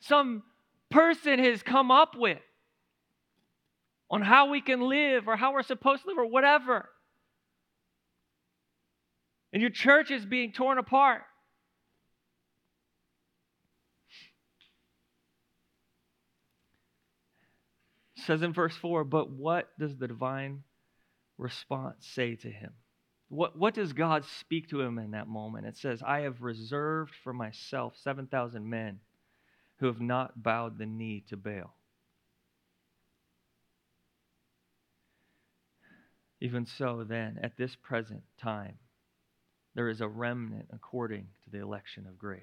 some 0.00 0.42
person 0.90 1.38
has 1.38 1.62
come 1.62 1.92
up 1.92 2.16
with 2.16 2.40
on 4.10 4.20
how 4.20 4.50
we 4.50 4.60
can 4.60 4.80
live 4.80 5.28
or 5.28 5.36
how 5.36 5.52
we're 5.52 5.62
supposed 5.62 6.02
to 6.02 6.08
live 6.08 6.18
or 6.18 6.26
whatever. 6.26 6.88
And 9.52 9.62
your 9.62 9.70
church 9.70 10.10
is 10.10 10.26
being 10.26 10.52
torn 10.52 10.78
apart. 10.78 11.22
Says 18.16 18.42
in 18.42 18.52
verse 18.52 18.76
4, 18.76 19.04
but 19.04 19.30
what 19.30 19.68
does 19.78 19.96
the 19.96 20.08
divine 20.08 20.64
response 21.40 22.06
say 22.06 22.36
to 22.36 22.50
him? 22.50 22.72
What, 23.28 23.56
what 23.56 23.74
does 23.74 23.92
God 23.92 24.24
speak 24.40 24.68
to 24.70 24.80
him 24.80 24.98
in 24.98 25.12
that 25.12 25.28
moment? 25.28 25.66
It 25.66 25.76
says, 25.76 26.02
I 26.04 26.20
have 26.20 26.42
reserved 26.42 27.12
for 27.22 27.32
myself 27.32 27.94
7,000 28.02 28.68
men 28.68 29.00
who 29.78 29.86
have 29.86 30.00
not 30.00 30.42
bowed 30.42 30.78
the 30.78 30.86
knee 30.86 31.24
to 31.28 31.36
Baal. 31.36 31.74
Even 36.40 36.66
so, 36.66 37.04
then, 37.04 37.38
at 37.42 37.56
this 37.56 37.76
present 37.76 38.22
time, 38.40 38.78
there 39.74 39.88
is 39.88 40.00
a 40.00 40.08
remnant 40.08 40.66
according 40.72 41.26
to 41.44 41.50
the 41.50 41.60
election 41.62 42.06
of 42.08 42.18
grace. 42.18 42.42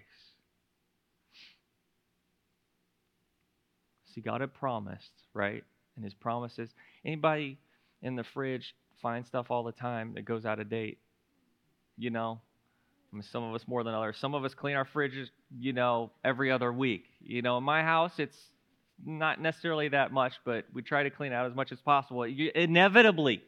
See, 4.13 4.22
God 4.22 4.42
had 4.42 4.54
promised, 4.54 5.12
right? 5.34 5.63
And 5.96 6.06
his 6.06 6.13
promises. 6.13 6.70
Anybody 7.04 7.58
in 8.01 8.16
the 8.16 8.24
fridge 8.24 8.75
find 9.01 9.25
stuff 9.25 9.51
all 9.51 9.63
the 9.63 9.72
time 9.72 10.13
that 10.16 10.25
goes 10.25 10.46
out 10.46 10.60
of 10.60 10.70
date? 10.70 11.00
You 11.98 12.10
know? 12.10 12.42
I 13.12 13.16
mean, 13.16 13.24
some 13.24 13.44
of 13.44 13.56
us 13.56 13.68
more 13.68 13.84
than 13.84 13.94
others. 13.94 14.18
Some 14.18 14.36
of 14.36 14.44
us 14.44 14.54
clean 14.54 14.75
our 14.75 14.86
fridges, 14.86 15.30
you 15.58 15.74
know, 15.74 16.12
every 16.24 16.51
other 16.51 16.72
week. 16.74 17.06
You 17.22 17.42
know, 17.42 17.58
in 17.58 17.63
my 17.63 17.82
house, 17.82 18.20
it's 18.20 18.38
not 19.06 19.39
necessarily 19.39 19.89
that 19.89 20.12
much, 20.12 20.34
but 20.44 20.66
we 20.74 20.82
try 20.82 21.04
to 21.04 21.10
clean 21.10 21.32
out 21.32 21.46
as 21.46 21.56
much 21.56 21.72
as 21.72 21.80
possible. 21.80 22.27
You, 22.27 22.51
inevitably, 22.54 23.42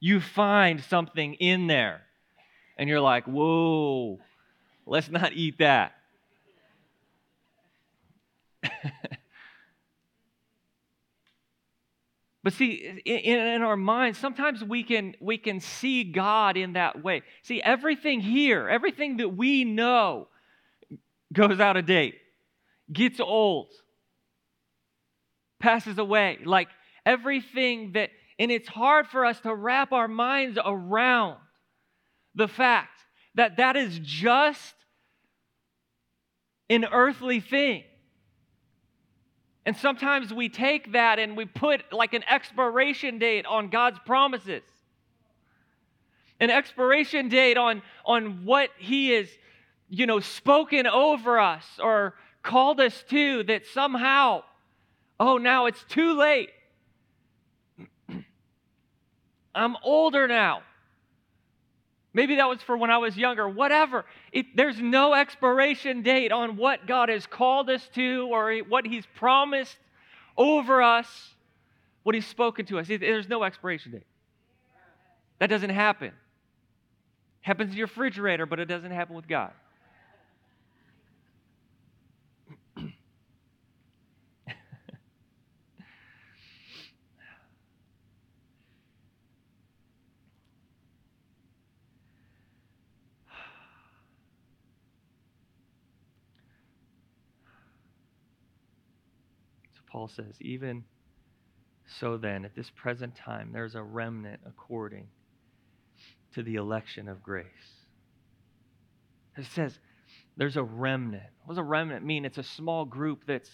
you 0.00 0.20
find 0.20 0.82
something 0.82 1.34
in 1.34 1.68
there, 1.68 2.02
and 2.76 2.88
you're 2.88 3.00
like, 3.00 3.24
whoa, 3.24 4.18
let's 4.84 5.08
not 5.08 5.32
eat 5.32 5.58
that. 5.58 5.92
But 12.44 12.54
see, 12.54 13.00
in, 13.04 13.38
in, 13.38 13.62
our 13.62 13.76
minds, 13.76 14.18
sometimes 14.18 14.64
we 14.64 14.82
can, 14.82 15.14
we 15.20 15.38
can 15.38 15.60
see 15.60 16.02
God 16.02 16.56
in 16.56 16.72
that 16.72 17.02
way. 17.02 17.22
See, 17.42 17.62
everything 17.62 18.20
here, 18.20 18.68
everything 18.68 19.18
that 19.18 19.28
we 19.28 19.64
know 19.64 20.28
goes 21.32 21.60
out 21.60 21.76
of 21.76 21.86
date, 21.86 22.16
gets 22.92 23.20
old, 23.20 23.68
passes 25.60 25.98
away. 25.98 26.38
Like 26.44 26.68
everything 27.06 27.92
that, 27.92 28.10
and 28.40 28.50
it's 28.50 28.68
hard 28.68 29.06
for 29.06 29.24
us 29.24 29.38
to 29.40 29.54
wrap 29.54 29.92
our 29.92 30.08
minds 30.08 30.58
around 30.64 31.38
the 32.34 32.48
fact 32.48 32.98
that 33.36 33.58
that 33.58 33.76
is 33.76 34.00
just 34.02 34.74
an 36.68 36.86
earthly 36.90 37.38
thing. 37.38 37.84
And 39.64 39.76
sometimes 39.76 40.32
we 40.32 40.48
take 40.48 40.92
that 40.92 41.18
and 41.18 41.36
we 41.36 41.44
put 41.44 41.92
like 41.92 42.14
an 42.14 42.24
expiration 42.28 43.18
date 43.18 43.46
on 43.46 43.68
God's 43.68 43.98
promises. 44.04 44.62
An 46.40 46.50
expiration 46.50 47.28
date 47.28 47.56
on, 47.56 47.82
on 48.04 48.44
what 48.44 48.70
He 48.76 49.10
has, 49.10 49.28
you 49.88 50.06
know, 50.06 50.18
spoken 50.18 50.86
over 50.88 51.38
us 51.38 51.64
or 51.80 52.14
called 52.42 52.80
us 52.80 53.04
to 53.10 53.44
that 53.44 53.66
somehow, 53.66 54.42
oh, 55.20 55.38
now 55.38 55.66
it's 55.66 55.84
too 55.84 56.14
late. 56.14 56.50
I'm 59.54 59.76
older 59.84 60.26
now. 60.26 60.62
Maybe 62.14 62.36
that 62.36 62.48
was 62.48 62.60
for 62.62 62.76
when 62.76 62.90
I 62.90 62.98
was 62.98 63.16
younger, 63.16 63.48
whatever. 63.48 64.04
It, 64.32 64.54
there's 64.54 64.78
no 64.78 65.14
expiration 65.14 66.02
date 66.02 66.30
on 66.30 66.56
what 66.56 66.86
God 66.86 67.08
has 67.08 67.26
called 67.26 67.70
us 67.70 67.88
to 67.94 68.28
or 68.30 68.58
what 68.68 68.86
He's 68.86 69.06
promised 69.14 69.78
over 70.36 70.82
us, 70.82 71.34
what 72.02 72.14
He's 72.14 72.26
spoken 72.26 72.66
to 72.66 72.78
us. 72.78 72.88
There's 72.88 73.28
no 73.28 73.42
expiration 73.42 73.92
date. 73.92 74.06
That 75.38 75.48
doesn't 75.48 75.70
happen. 75.70 76.12
Happens 77.40 77.72
in 77.72 77.76
your 77.78 77.86
refrigerator, 77.86 78.46
but 78.46 78.60
it 78.60 78.66
doesn't 78.66 78.90
happen 78.90 79.16
with 79.16 79.26
God. 79.26 79.52
Paul 100.02 100.08
says, 100.08 100.34
even 100.40 100.82
so 102.00 102.16
then, 102.16 102.44
at 102.44 102.56
this 102.56 102.68
present 102.70 103.14
time, 103.14 103.50
there's 103.52 103.76
a 103.76 103.82
remnant 103.84 104.40
according 104.44 105.06
to 106.34 106.42
the 106.42 106.56
election 106.56 107.08
of 107.08 107.22
grace. 107.22 107.46
It 109.36 109.44
says 109.44 109.78
there's 110.36 110.56
a 110.56 110.62
remnant. 110.64 111.22
What 111.44 111.52
does 111.52 111.58
a 111.58 111.62
remnant 111.62 112.04
mean? 112.04 112.24
It's 112.24 112.38
a 112.38 112.42
small 112.42 112.84
group 112.84 113.22
that's 113.28 113.48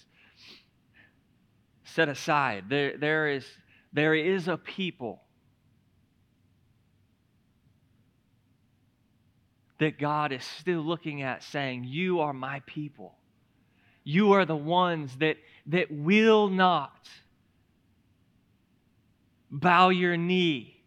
set 1.85 2.09
aside. 2.09 2.65
There, 2.71 2.97
there, 2.97 3.29
is, 3.29 3.45
there 3.93 4.15
is 4.15 4.49
a 4.49 4.57
people 4.57 5.21
that 9.81 9.99
God 9.99 10.33
is 10.33 10.47
still 10.47 10.81
looking 10.81 11.21
at, 11.21 11.43
saying, 11.43 11.85
You 11.85 12.21
are 12.21 12.33
my 12.33 12.63
people. 12.65 13.18
You 14.09 14.33
are 14.33 14.47
the 14.47 14.57
ones 14.57 15.15
that, 15.19 15.37
that 15.67 15.91
will 15.91 16.49
not 16.49 17.07
bow 19.51 19.91
your 19.91 20.17
knee 20.17 20.81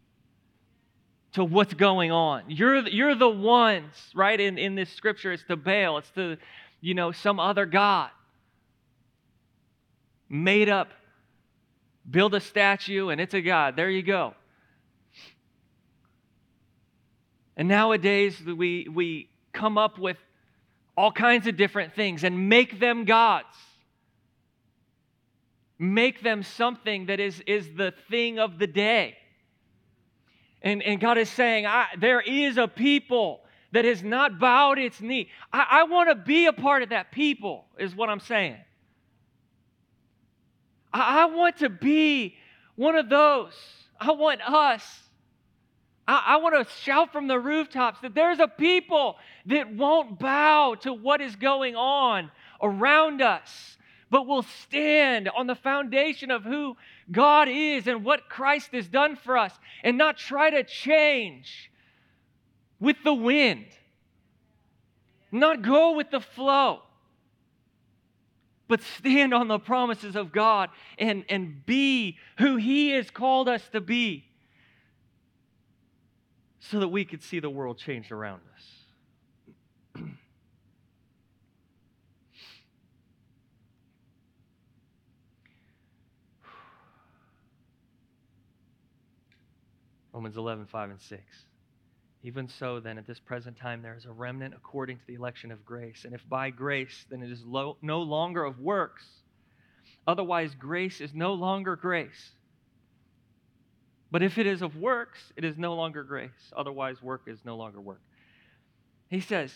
to 1.34 1.44
what's 1.44 1.76
going 1.76 2.12
on. 2.12 2.46
You're, 2.48 2.80
you're 2.88 3.14
the 3.14 3.30
ones, 3.30 3.94
right? 4.16 4.40
In, 4.40 4.58
in 4.58 4.74
this 4.74 4.90
scripture, 4.90 5.32
it's 5.34 5.44
to 5.44 5.56
Baal, 5.56 6.00
it's 6.00 6.10
to, 6.16 6.38
you 6.82 6.96
know, 6.96 7.12
some 7.12 7.40
other 7.40 7.68
God. 7.68 8.10
Made 10.28 10.68
up, 10.68 10.90
build 12.10 12.34
a 12.34 12.40
statue, 12.40 13.10
and 13.10 13.22
it's 13.22 13.36
a 13.36 13.42
God. 13.42 13.76
There 13.76 13.92
you 13.92 14.02
go. 14.02 14.34
And 17.56 17.68
nowadays, 17.68 18.42
we, 18.44 18.88
we 18.92 19.30
come 19.54 19.78
up 19.78 20.00
with 20.00 20.18
all 21.02 21.12
kinds 21.12 21.48
of 21.48 21.58
different 21.58 21.96
things 21.96 22.24
and 22.24 22.48
make 22.48 22.80
them 22.80 23.06
gods. 23.06 23.48
Make 25.80 26.22
them 26.22 26.44
something 26.44 27.08
that 27.08 27.20
is, 27.20 27.42
is 27.48 27.68
the 27.76 27.92
thing 28.12 28.38
of 28.38 28.60
the 28.60 28.68
day. 28.68 29.18
And, 30.62 30.84
and 30.84 31.02
God 31.02 31.18
is 31.18 31.28
saying, 31.28 31.66
there 31.98 32.22
is 32.22 32.58
a 32.58 32.68
people 32.68 33.42
that 33.72 33.84
has 33.84 34.04
not 34.04 34.38
bowed 34.38 34.78
its 34.78 35.02
knee. 35.02 35.30
I, 35.52 35.66
I 35.72 35.84
want 35.86 36.10
to 36.10 36.16
be 36.16 36.46
a 36.46 36.54
part 36.54 36.84
of 36.84 36.90
that 36.90 37.12
people, 37.12 37.66
is 37.80 37.96
what 37.96 38.10
I'm 38.10 38.20
saying. 38.20 38.58
I, 40.94 41.24
I 41.24 41.26
want 41.26 41.58
to 41.58 41.70
be 41.70 42.36
one 42.76 42.96
of 42.96 43.10
those. 43.10 43.54
I 44.00 44.12
want 44.12 44.42
us 44.48 44.84
I, 46.08 46.24
I 46.28 46.38
want 46.38 46.56
to 46.56 46.74
shout 46.76 47.12
from 47.12 47.28
the 47.28 47.40
rooftops 47.40 48.02
that 48.02 48.16
there's 48.16 48.40
a 48.40 48.48
people 48.48 49.18
that 49.48 49.74
won't 49.74 50.20
bow 50.20 50.76
to 50.82 50.94
what 50.94 51.22
is 51.22 51.36
going 51.36 51.76
on 51.76 52.32
around 52.62 53.22
us, 53.22 53.78
but 54.10 54.28
will 54.28 54.44
stand 54.44 55.30
on 55.30 55.48
the 55.48 55.56
foundation 55.56 56.32
of 56.32 56.44
who 56.44 56.76
God 57.12 57.48
is 57.50 57.88
and 57.88 58.04
what 58.04 58.30
Christ 58.30 58.72
has 58.74 58.88
done 58.88 59.16
for 59.16 59.38
us 59.38 59.54
and 59.84 59.98
not 59.98 60.18
try 60.18 60.50
to 60.50 60.64
change 60.64 61.72
with 62.80 62.98
the 63.04 63.14
wind, 63.14 63.66
not 65.32 65.62
go 65.62 65.96
with 65.96 66.12
the 66.12 66.22
flow 66.22 66.82
but 68.72 68.82
stand 68.84 69.34
on 69.34 69.50
the 69.50 69.60
promises 69.60 70.16
of 70.16 70.32
God 70.32 70.70
and, 70.98 71.26
and 71.28 71.66
be 71.66 72.18
who 72.38 72.56
He 72.56 72.92
has 72.92 73.12
called 73.12 73.50
us 73.50 73.62
to 73.74 73.82
be 73.82 74.31
so 76.72 76.80
that 76.80 76.88
we 76.88 77.04
could 77.04 77.22
see 77.22 77.40
the 77.42 77.50
world 77.50 77.78
change 77.78 78.12
around 78.14 78.40
us. 78.56 78.64
Romans 90.14 90.38
11, 90.38 90.68
5 90.68 90.90
and 90.92 91.02
6. 91.02 91.22
Even 92.24 92.48
so, 92.48 92.80
then, 92.80 92.98
at 92.98 93.06
this 93.06 93.20
present 93.20 93.58
time, 93.58 93.82
there 93.82 93.98
is 93.98 94.06
a 94.06 94.12
remnant 94.12 94.54
according 94.54 94.96
to 94.98 95.04
the 95.08 95.16
election 95.16 95.52
of 95.52 95.66
grace. 95.66 96.06
And 96.06 96.14
if 96.14 96.22
by 96.30 96.52
grace, 96.52 97.06
then 97.10 97.22
it 97.22 97.32
is 97.32 97.44
lo- 97.44 97.76
no 97.82 98.02
longer 98.02 98.46
of 98.46 98.60
works. 98.60 99.06
Otherwise, 100.08 100.56
grace 100.56 101.02
is 101.02 101.14
no 101.14 101.34
longer 101.34 101.76
grace. 101.76 102.32
But 104.12 104.22
if 104.22 104.38
it 104.38 104.46
is 104.46 104.62
of 104.62 104.76
works, 104.76 105.20
it 105.38 105.46
is 105.46 105.58
no 105.58 105.74
longer 105.74 106.04
grace. 106.04 106.52
Otherwise, 106.56 107.02
work 107.02 107.24
is 107.28 107.40
no 107.46 107.56
longer 107.56 107.80
work. 107.80 108.02
He 109.08 109.22
says, 109.22 109.54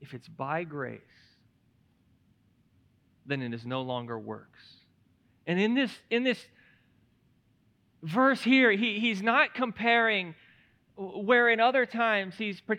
if 0.00 0.12
it's 0.14 0.28
by 0.28 0.64
grace, 0.64 1.00
then 3.26 3.42
it 3.42 3.54
is 3.54 3.64
no 3.64 3.82
longer 3.82 4.18
works. 4.18 4.60
And 5.46 5.58
in 5.58 5.74
this, 5.74 5.92
in 6.10 6.24
this 6.24 6.38
verse 8.02 8.42
here, 8.42 8.70
he, 8.72 9.00
he's 9.00 9.22
not 9.22 9.54
comparing 9.54 10.34
where 10.96 11.48
in 11.48 11.60
other 11.60 11.86
times 11.86 12.34
he's 12.36 12.60
pre- 12.60 12.78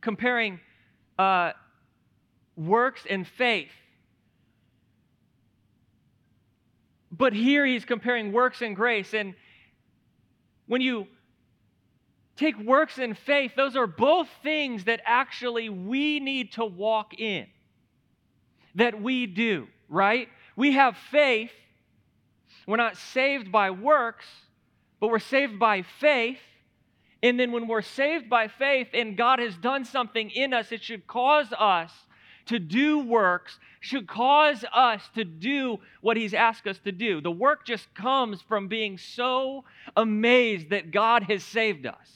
comparing 0.00 0.60
uh, 1.18 1.52
works 2.56 3.02
and 3.08 3.26
faith. 3.26 3.72
But 7.16 7.32
here 7.32 7.64
he's 7.64 7.84
comparing 7.84 8.32
works 8.32 8.62
and 8.62 8.76
grace. 8.76 9.14
And 9.14 9.34
when 10.66 10.80
you 10.80 11.06
take 12.36 12.58
works 12.58 12.98
and 12.98 13.16
faith, 13.16 13.52
those 13.56 13.76
are 13.76 13.86
both 13.86 14.28
things 14.42 14.84
that 14.84 15.00
actually 15.04 15.68
we 15.68 16.20
need 16.20 16.52
to 16.52 16.64
walk 16.64 17.18
in, 17.18 17.46
that 18.74 19.00
we 19.00 19.26
do, 19.26 19.68
right? 19.88 20.28
We 20.56 20.72
have 20.72 20.96
faith. 21.10 21.52
We're 22.66 22.76
not 22.76 22.96
saved 22.96 23.50
by 23.50 23.70
works, 23.70 24.26
but 25.00 25.08
we're 25.08 25.18
saved 25.18 25.58
by 25.58 25.82
faith. 25.82 26.40
And 27.22 27.40
then 27.40 27.52
when 27.52 27.66
we're 27.66 27.82
saved 27.82 28.28
by 28.28 28.48
faith 28.48 28.88
and 28.92 29.16
God 29.16 29.38
has 29.38 29.56
done 29.56 29.84
something 29.84 30.30
in 30.30 30.52
us, 30.52 30.70
it 30.70 30.82
should 30.82 31.06
cause 31.06 31.52
us 31.58 31.92
to 32.46 32.58
do 32.58 33.00
works, 33.00 33.58
should 33.80 34.06
cause 34.06 34.64
us 34.72 35.02
to 35.14 35.24
do 35.24 35.78
what 36.00 36.16
He's 36.16 36.34
asked 36.34 36.66
us 36.66 36.78
to 36.84 36.92
do. 36.92 37.20
The 37.20 37.30
work 37.30 37.66
just 37.66 37.92
comes 37.94 38.40
from 38.42 38.68
being 38.68 38.98
so 38.98 39.64
amazed 39.96 40.70
that 40.70 40.90
God 40.90 41.24
has 41.24 41.44
saved 41.44 41.86
us. 41.86 42.10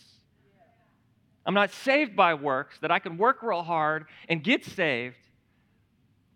I'm 1.47 1.55
not 1.55 1.73
saved 1.73 2.15
by 2.15 2.35
works, 2.35 2.79
that 2.81 2.91
I 2.91 2.99
can 2.99 3.19
work 3.19 3.43
real 3.43 3.63
hard 3.63 4.07
and 4.29 4.43
get 4.43 4.65
saved, 4.65 5.17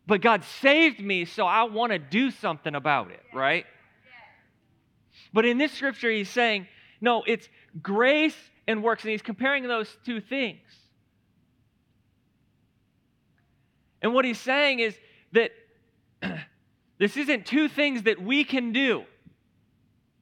but 0.06 0.20
God 0.20 0.44
saved 0.60 1.00
me, 1.00 1.24
so 1.24 1.46
I 1.46 1.64
want 1.64 1.92
to 1.92 1.98
do 1.98 2.30
something 2.30 2.74
about 2.74 3.10
it, 3.10 3.22
right? 3.32 3.64
But 5.32 5.44
in 5.44 5.58
this 5.58 5.72
scripture, 5.72 6.10
He's 6.10 6.30
saying, 6.30 6.66
no, 7.00 7.22
it's 7.26 7.48
grace 7.82 8.36
and 8.66 8.82
works, 8.82 9.02
and 9.02 9.10
He's 9.10 9.22
comparing 9.22 9.66
those 9.68 9.94
two 10.04 10.20
things. 10.20 10.60
And 14.04 14.12
what 14.12 14.26
he's 14.26 14.38
saying 14.38 14.80
is 14.80 14.94
that 15.32 15.50
this 16.98 17.16
isn't 17.16 17.46
two 17.46 17.68
things 17.68 18.02
that 18.02 18.22
we 18.22 18.44
can 18.44 18.70
do. 18.70 19.04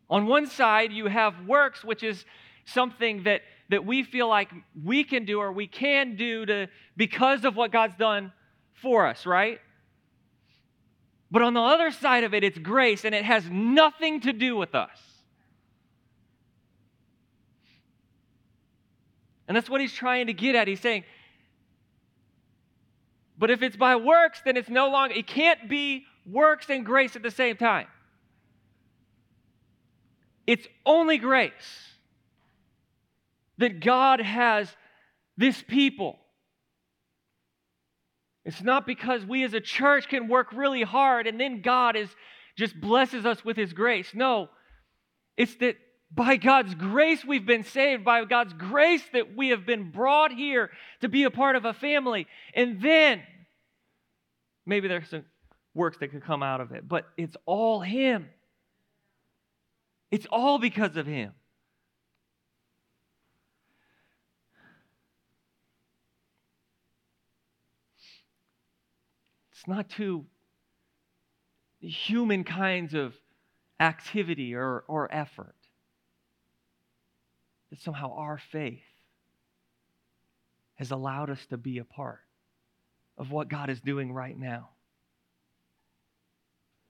On 0.09 0.27
one 0.27 0.47
side, 0.47 0.93
you 0.93 1.07
have 1.07 1.35
works, 1.49 1.83
which 1.83 2.05
is 2.05 2.25
something 2.65 3.25
that, 3.25 3.41
that 3.71 3.85
we 3.85 4.05
feel 4.05 4.29
like 4.29 4.51
we 4.85 5.03
can 5.03 5.25
do 5.25 5.41
or 5.41 5.51
we 5.51 5.67
can 5.67 6.15
do 6.15 6.47
to, 6.47 6.69
because 6.97 7.45
of 7.45 7.57
what 7.57 7.73
God's 7.73 7.97
done 7.97 8.33
for 8.75 9.05
us, 9.05 9.27
right? 9.27 9.59
But 11.33 11.43
on 11.43 11.53
the 11.53 11.61
other 11.61 11.91
side 11.91 12.23
of 12.23 12.35
it, 12.35 12.45
it's 12.45 12.59
grace, 12.59 13.05
and 13.05 13.17
it 13.17 13.25
has 13.25 13.45
nothing 13.51 14.21
to 14.21 14.33
do 14.33 14.57
with 14.57 14.77
us. 14.77 14.97
And 19.49 19.57
that's 19.57 19.69
what 19.69 19.81
he's 19.81 19.93
trying 19.93 20.29
to 20.29 20.33
get 20.33 20.55
at. 20.55 20.69
He's 20.69 20.79
saying, 20.79 21.03
but 23.43 23.51
if 23.51 23.61
it's 23.61 23.75
by 23.75 23.97
works, 23.97 24.41
then 24.45 24.57
it's 24.57 24.69
no 24.69 24.89
longer, 24.89 25.17
it 25.17 25.27
can't 25.27 25.69
be 25.69 26.05
works 26.25 26.67
and 26.69 26.87
grace 26.87 27.17
at 27.17 27.25
the 27.25 27.31
same 27.33 27.57
time. 27.57 27.89
It's 30.47 30.65
only 30.87 31.19
grace 31.19 31.53
that 33.59 33.81
God 33.81 34.21
has 34.21 34.69
this 35.37 35.61
people. 35.61 36.21
It's 38.45 38.63
not 38.63 38.87
because 38.87 39.25
we 39.25 39.43
as 39.43 39.55
a 39.55 39.61
church 39.61 40.09
can 40.09 40.29
work 40.29 40.53
really 40.53 40.85
hard 40.85 41.27
and 41.27 41.41
then 41.41 41.63
God 41.63 41.97
is 41.97 42.15
just 42.57 42.81
blesses 42.81 43.27
us 43.27 43.45
with 43.45 43.57
his 43.57 43.73
grace. 43.73 44.13
No. 44.15 44.51
It's 45.37 45.57
that 45.57 45.79
by 46.15 46.37
God's 46.37 46.77
grace 46.77 47.25
we've 47.25 47.45
been 47.45 47.65
saved, 47.65 48.05
by 48.05 48.25
God's 48.25 48.53
grace 48.53 49.03
that 49.13 49.35
we 49.35 49.49
have 49.49 49.67
been 49.67 49.91
brought 49.91 50.31
here 50.31 50.71
to 51.01 51.09
be 51.09 51.25
a 51.25 51.31
part 51.33 51.57
of 51.57 51.65
a 51.65 51.73
family. 51.73 52.29
And 52.55 52.81
then 52.81 53.23
Maybe 54.65 54.89
there's 54.89 55.09
some 55.09 55.25
works 55.75 55.99
that 55.99 56.09
could 56.09 56.23
come 56.23 56.43
out 56.43 56.61
of 56.61 56.73
it, 56.73 56.87
but 56.87 57.07
it's 57.17 57.37
all 57.47 57.81
Him. 57.81 58.29
It's 60.11 60.27
all 60.31 60.59
because 60.59 60.97
of 60.97 61.07
Him. 61.07 61.33
It's 69.53 69.69
not 69.69 69.89
two 69.89 70.27
human 71.81 72.45
kinds 72.45 72.95
of 72.95 73.15
activity 73.79 74.55
or, 74.55 74.85
or 74.89 75.13
effort. 75.13 75.55
That 77.71 77.81
somehow 77.81 78.13
our 78.15 78.39
faith 78.51 78.83
has 80.75 80.91
allowed 80.91 81.31
us 81.31 81.47
to 81.47 81.57
be 81.57 81.79
a 81.79 81.85
part 81.85 82.21
of 83.23 83.31
what 83.31 83.49
God 83.49 83.71
is 83.71 83.81
doing 83.81 84.13
right 84.13 84.37
now 84.37 84.71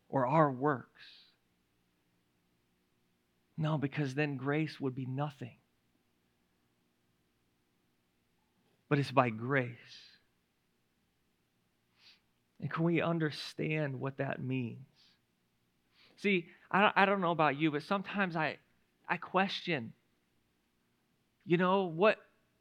or 0.09 0.27
our 0.27 0.51
works. 0.51 0.89
No, 3.59 3.77
because 3.77 4.15
then 4.15 4.39
grace 4.39 4.81
would 4.81 4.95
be 4.95 5.05
nothing. 5.05 5.59
But 8.89 8.99
it's 8.99 9.11
by 9.11 9.29
grace. 9.29 9.77
And 12.63 12.71
can 12.71 12.85
we 12.85 13.03
understand 13.03 14.01
what 14.01 14.17
that 14.17 14.43
means? 14.43 14.79
See, 16.17 16.47
I 16.71 17.05
don't, 17.05 17.21
know 17.21 17.33
about 17.33 17.59
you, 17.59 17.71
but 17.71 17.83
sometimes 17.83 18.37
I, 18.37 18.57
I 19.07 19.19
question, 19.19 19.93
you 21.45 21.59
know, 21.59 21.83
what, 21.83 22.17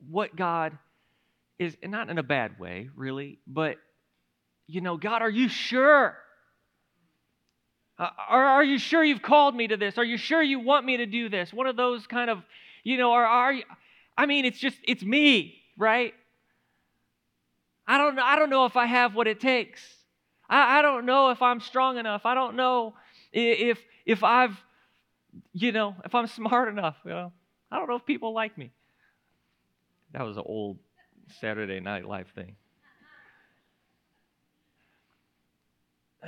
what 0.10 0.36
God 0.36 0.78
is 1.62 1.78
not 1.84 2.10
in 2.10 2.18
a 2.18 2.24
bad 2.24 2.60
way, 2.60 2.90
really, 2.96 3.38
but, 3.46 3.78
you 4.66 4.82
know, 4.82 4.98
God, 4.98 5.22
are 5.22 5.30
you 5.30 5.48
sure? 5.48 6.18
Uh, 8.00 8.10
are, 8.28 8.46
are 8.46 8.64
you 8.64 8.80
sure 8.80 9.04
you've 9.04 9.22
called 9.22 9.56
me 9.56 9.68
to 9.68 9.78
this? 9.78 10.00
Are 10.00 10.04
you 10.04 10.18
sure 10.18 10.42
you 10.42 10.60
want 10.60 10.88
me 10.88 10.98
to 10.98 11.06
do 11.06 11.30
this? 11.30 11.54
One 11.54 11.68
of 11.68 11.76
those 11.76 12.08
kind 12.08 12.32
of, 12.32 12.42
you 12.84 12.98
know, 12.98 13.12
are, 13.12 13.24
are 13.24 13.54
you, 13.54 13.64
I 14.18 14.26
mean, 14.26 14.46
it's 14.46 14.58
just, 14.58 14.76
it's 14.84 15.04
me, 15.04 15.62
right? 15.78 16.16
I 17.86 18.00
don't, 18.00 18.18
I 18.18 18.38
don't 18.38 18.50
know 18.50 18.66
if 18.66 18.76
I 18.76 18.88
have 18.88 19.14
what 19.14 19.28
it 19.28 19.40
takes. 19.40 19.82
I, 20.50 20.80
I 20.80 20.82
don't 20.82 21.06
know 21.06 21.30
if 21.30 21.44
I'm 21.44 21.60
strong 21.60 22.00
enough. 22.00 22.26
I 22.26 22.34
don't 22.34 22.56
know 22.56 22.96
if, 23.32 23.78
if 24.08 24.24
I've, 24.24 24.58
you 25.54 25.72
know, 25.72 25.96
if 26.06 26.16
I'm 26.16 26.26
smart 26.40 26.70
enough. 26.70 26.96
You 27.06 27.12
know? 27.12 27.32
I 27.72 27.78
don't 27.78 27.88
know 27.88 27.98
if 27.98 28.06
people 28.08 28.34
like 28.34 28.58
me. 28.58 28.72
That 30.14 30.24
was 30.24 30.38
an 30.38 30.44
old 30.44 30.80
Saturday 31.40 31.80
Night 31.80 32.06
Live 32.06 32.28
thing. 32.36 32.56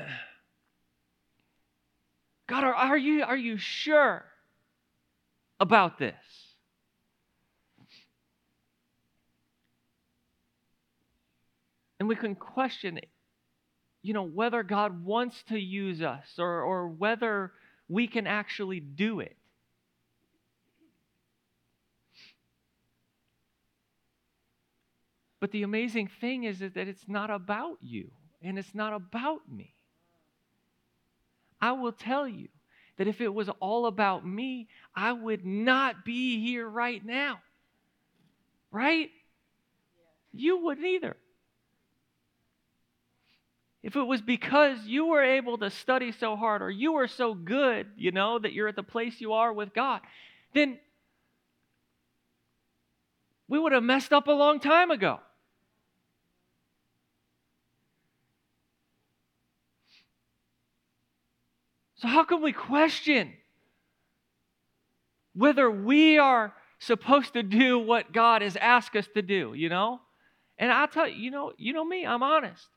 God, 2.48 2.64
are, 2.64 2.74
are, 2.74 2.98
you, 2.98 3.24
are 3.24 3.38
you 3.38 3.58
sure 3.58 4.26
about 5.60 5.98
this? 6.00 6.16
And 12.00 12.10
we 12.10 12.16
can 12.18 12.36
question, 12.36 13.00
you 14.02 14.14
know, 14.14 14.24
whether 14.24 14.62
God 14.64 15.06
wants 15.06 15.42
to 15.50 15.58
use 15.58 16.02
us 16.02 16.28
or, 16.38 16.62
or 16.62 16.90
whether 16.90 17.54
we 17.88 18.08
can 18.08 18.28
actually 18.28 18.82
do 18.82 19.22
it. 19.22 19.38
But 25.44 25.52
the 25.52 25.64
amazing 25.64 26.08
thing 26.08 26.46
is, 26.46 26.60
that 26.60 26.78
it's 26.78 27.04
not 27.06 27.30
about 27.30 27.80
you 27.82 28.12
and 28.42 28.58
it's 28.58 28.74
not 28.74 28.94
about 28.94 29.42
me. 29.52 29.76
I 31.60 31.74
will 31.74 31.92
tell 31.92 32.26
you 32.26 32.48
that 32.96 33.10
if 33.10 33.20
it 33.20 33.28
was 33.28 33.50
all 33.60 33.86
about 33.86 34.26
me, 34.26 34.70
I 34.96 35.12
would 35.12 35.46
not 35.46 36.06
be 36.06 36.40
here 36.40 36.66
right 36.66 37.06
now. 37.06 37.42
Right? 38.72 39.10
You 40.32 40.64
wouldn't 40.64 40.88
either. 40.88 41.18
If 43.84 43.98
it 43.98 44.04
was 44.04 44.22
because 44.22 44.80
you 44.86 45.08
were 45.08 45.26
able 45.26 45.58
to 45.58 45.70
study 45.70 46.14
so 46.14 46.38
hard 46.38 46.62
or 46.62 46.72
you 46.72 46.94
were 46.94 47.10
so 47.10 47.34
good, 47.34 47.88
you 47.98 48.12
know, 48.12 48.40
that 48.40 48.54
you're 48.54 48.70
at 48.70 48.78
the 48.78 48.82
place 48.82 49.20
you 49.20 49.34
are 49.34 49.52
with 49.52 49.74
God, 49.74 50.00
then 50.54 50.80
we 53.50 53.60
would 53.60 53.74
have 53.74 53.84
messed 53.84 54.14
up 54.14 54.28
a 54.28 54.32
long 54.32 54.62
time 54.62 54.90
ago. 54.90 55.20
So, 62.04 62.10
how 62.10 62.26
can 62.26 62.42
we 62.42 62.52
question 62.52 63.32
whether 65.34 65.72
we 65.72 66.18
are 66.18 66.54
supposed 66.80 67.32
to 67.32 67.44
do 67.44 67.80
what 67.80 68.12
God 68.12 68.42
has 68.42 68.58
asked 68.58 68.98
us 68.98 69.08
to 69.14 69.22
do, 69.22 69.54
you 69.54 69.70
know? 69.70 70.02
And 70.58 70.70
I'll 70.70 70.90
tell 70.90 71.08
you, 71.08 71.16
you 71.16 71.32
know, 71.32 71.54
you 71.56 71.72
know 71.72 71.86
me, 71.86 72.06
I'm 72.06 72.22
honest. 72.22 72.68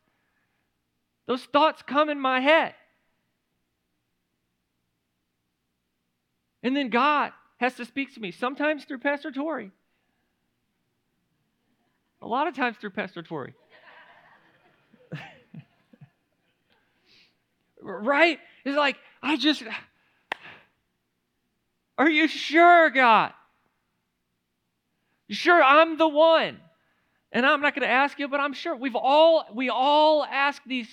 Those 1.26 1.42
thoughts 1.42 1.82
come 1.82 2.08
in 2.08 2.20
my 2.20 2.38
head. 2.38 2.74
And 6.62 6.76
then 6.76 6.88
God 6.88 7.32
has 7.56 7.74
to 7.74 7.84
speak 7.84 8.14
to 8.14 8.20
me, 8.20 8.30
sometimes 8.30 8.84
through 8.84 9.00
Pastor 9.00 9.32
Tori. 9.32 9.72
A 12.22 12.28
lot 12.28 12.46
of 12.46 12.54
times 12.54 12.76
through 12.80 12.90
Pastor 12.90 13.24
Tori. 13.24 13.54
right? 17.82 18.38
It's 18.64 18.76
like, 18.76 18.98
I 19.22 19.36
just, 19.36 19.62
Are 21.98 22.10
you 22.10 22.28
sure, 22.28 22.90
God? 22.90 23.32
Sure 25.28 25.62
I'm 25.62 25.98
the 25.98 26.08
one? 26.08 26.58
And 27.32 27.44
I'm 27.44 27.60
not 27.60 27.74
going 27.74 27.86
to 27.86 27.92
ask 27.92 28.18
you, 28.18 28.28
but 28.28 28.40
I'm 28.40 28.52
sure 28.52 28.76
we've 28.76 28.94
all 28.94 29.44
we 29.52 29.68
all 29.68 30.24
ask 30.24 30.62
these 30.64 30.88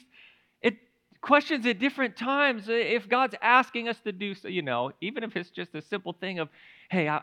it, 0.62 0.76
questions 1.22 1.66
at 1.66 1.80
different 1.80 2.18
times. 2.18 2.66
If 2.68 3.08
God's 3.08 3.36
asking 3.42 3.88
us 3.88 4.00
to 4.02 4.12
do 4.12 4.34
so, 4.34 4.48
you 4.48 4.62
know, 4.62 4.92
even 5.02 5.24
if 5.24 5.36
it's 5.36 5.52
just 5.52 5.76
a 5.76 5.82
simple 5.82 6.14
thing 6.14 6.40
of, 6.40 6.50
hey, 6.90 7.08
I, 7.08 7.22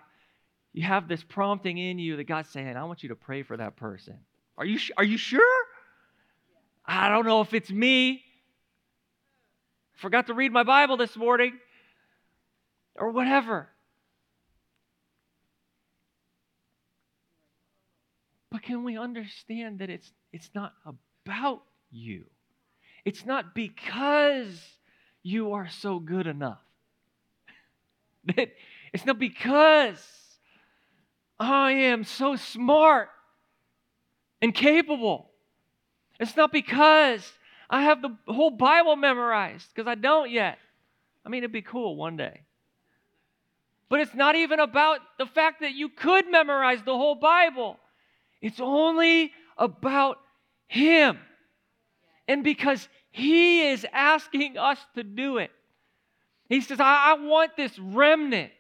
you 0.72 0.84
have 0.84 1.08
this 1.08 1.22
prompting 1.24 1.78
in 1.78 1.98
you 1.98 2.16
that 2.16 2.24
God's 2.24 2.48
saying, 2.50 2.76
I 2.76 2.84
want 2.84 3.02
you 3.02 3.08
to 3.08 3.16
pray 3.16 3.42
for 3.42 3.56
that 3.56 3.76
person. 3.76 4.18
Are 4.56 4.64
you 4.64 4.78
are 4.96 5.04
you 5.04 5.16
sure? 5.16 5.64
I 6.86 7.08
don't 7.08 7.26
know 7.26 7.40
if 7.40 7.54
it's 7.54 7.70
me. 7.70 8.22
Forgot 10.00 10.28
to 10.28 10.34
read 10.34 10.50
my 10.50 10.62
Bible 10.62 10.96
this 10.96 11.14
morning 11.14 11.58
or 12.94 13.10
whatever. 13.10 13.68
But 18.50 18.62
can 18.62 18.82
we 18.82 18.96
understand 18.96 19.80
that 19.80 19.90
it's, 19.90 20.10
it's 20.32 20.48
not 20.54 20.72
about 20.86 21.62
you? 21.90 22.24
It's 23.04 23.26
not 23.26 23.54
because 23.54 24.58
you 25.22 25.52
are 25.52 25.68
so 25.68 25.98
good 25.98 26.26
enough. 26.26 26.62
that 28.24 28.52
it's 28.94 29.04
not 29.04 29.18
because 29.18 30.02
I 31.38 31.72
am 31.72 32.04
so 32.04 32.36
smart 32.36 33.10
and 34.40 34.54
capable. 34.54 35.30
It's 36.18 36.36
not 36.36 36.52
because 36.52 37.30
I 37.70 37.83
have 37.83 38.02
the 38.02 38.16
whole 38.26 38.50
Bible 38.50 38.96
memorized, 38.96 39.68
because 39.72 39.88
I 39.88 39.94
don't 39.94 40.30
yet. 40.30 40.59
I 41.24 41.28
mean, 41.28 41.38
it'd 41.38 41.52
be 41.52 41.62
cool 41.62 41.94
one 41.94 42.16
day. 42.16 42.40
But 43.88 44.00
it's 44.00 44.14
not 44.14 44.35
even 44.35 44.59
about 44.59 45.00
the 45.18 45.26
fact 45.26 45.61
that 45.61 45.74
you 45.74 45.88
could 45.88 46.28
memorize 46.30 46.83
the 46.85 46.96
whole 46.96 47.14
Bible. 47.14 47.78
It's 48.42 48.61
only 48.61 49.33
about 49.56 50.18
Him. 50.66 51.18
And 52.26 52.42
because 52.42 52.88
He 53.12 53.68
is 53.68 53.87
asking 53.92 54.59
us 54.59 54.78
to 54.96 55.04
do 55.04 55.38
it, 55.38 55.52
He 56.48 56.61
says, 56.61 56.80
I, 56.80 57.12
I 57.12 57.14
want 57.14 57.56
this 57.56 57.78
remnant. 57.78 58.52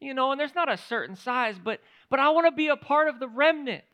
You 0.00 0.14
know, 0.14 0.32
and 0.32 0.40
there's 0.40 0.54
not 0.54 0.70
a 0.70 0.76
certain 0.76 1.16
size, 1.16 1.56
but 1.62 1.80
but 2.10 2.20
I 2.20 2.30
want 2.30 2.46
to 2.46 2.52
be 2.52 2.68
a 2.68 2.76
part 2.76 3.08
of 3.08 3.18
the 3.20 3.28
remnant. 3.28 3.84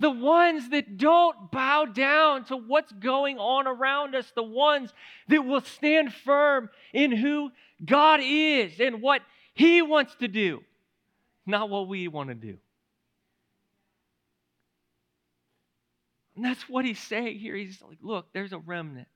The 0.00 0.10
ones 0.10 0.70
that 0.70 0.96
don't 0.96 1.52
bow 1.52 1.84
down 1.84 2.44
to 2.46 2.56
what's 2.56 2.92
going 2.92 3.38
on 3.38 3.66
around 3.66 4.14
us, 4.14 4.32
the 4.34 4.42
ones 4.42 4.92
that 5.28 5.44
will 5.44 5.60
stand 5.60 6.12
firm 6.12 6.70
in 6.92 7.12
who 7.12 7.50
God 7.84 8.20
is 8.22 8.80
and 8.80 9.00
what 9.00 9.22
He 9.54 9.82
wants 9.82 10.14
to 10.16 10.26
do 10.26 10.62
not 11.50 11.68
what 11.68 11.88
we 11.88 12.08
want 12.08 12.28
to 12.28 12.34
do. 12.34 12.56
And 16.36 16.44
that's 16.44 16.68
what 16.68 16.84
he's 16.84 16.98
saying 16.98 17.38
here. 17.38 17.54
He's 17.54 17.82
like, 17.82 17.98
look, 18.00 18.26
there's 18.32 18.52
a 18.52 18.58
remnant. 18.58 19.08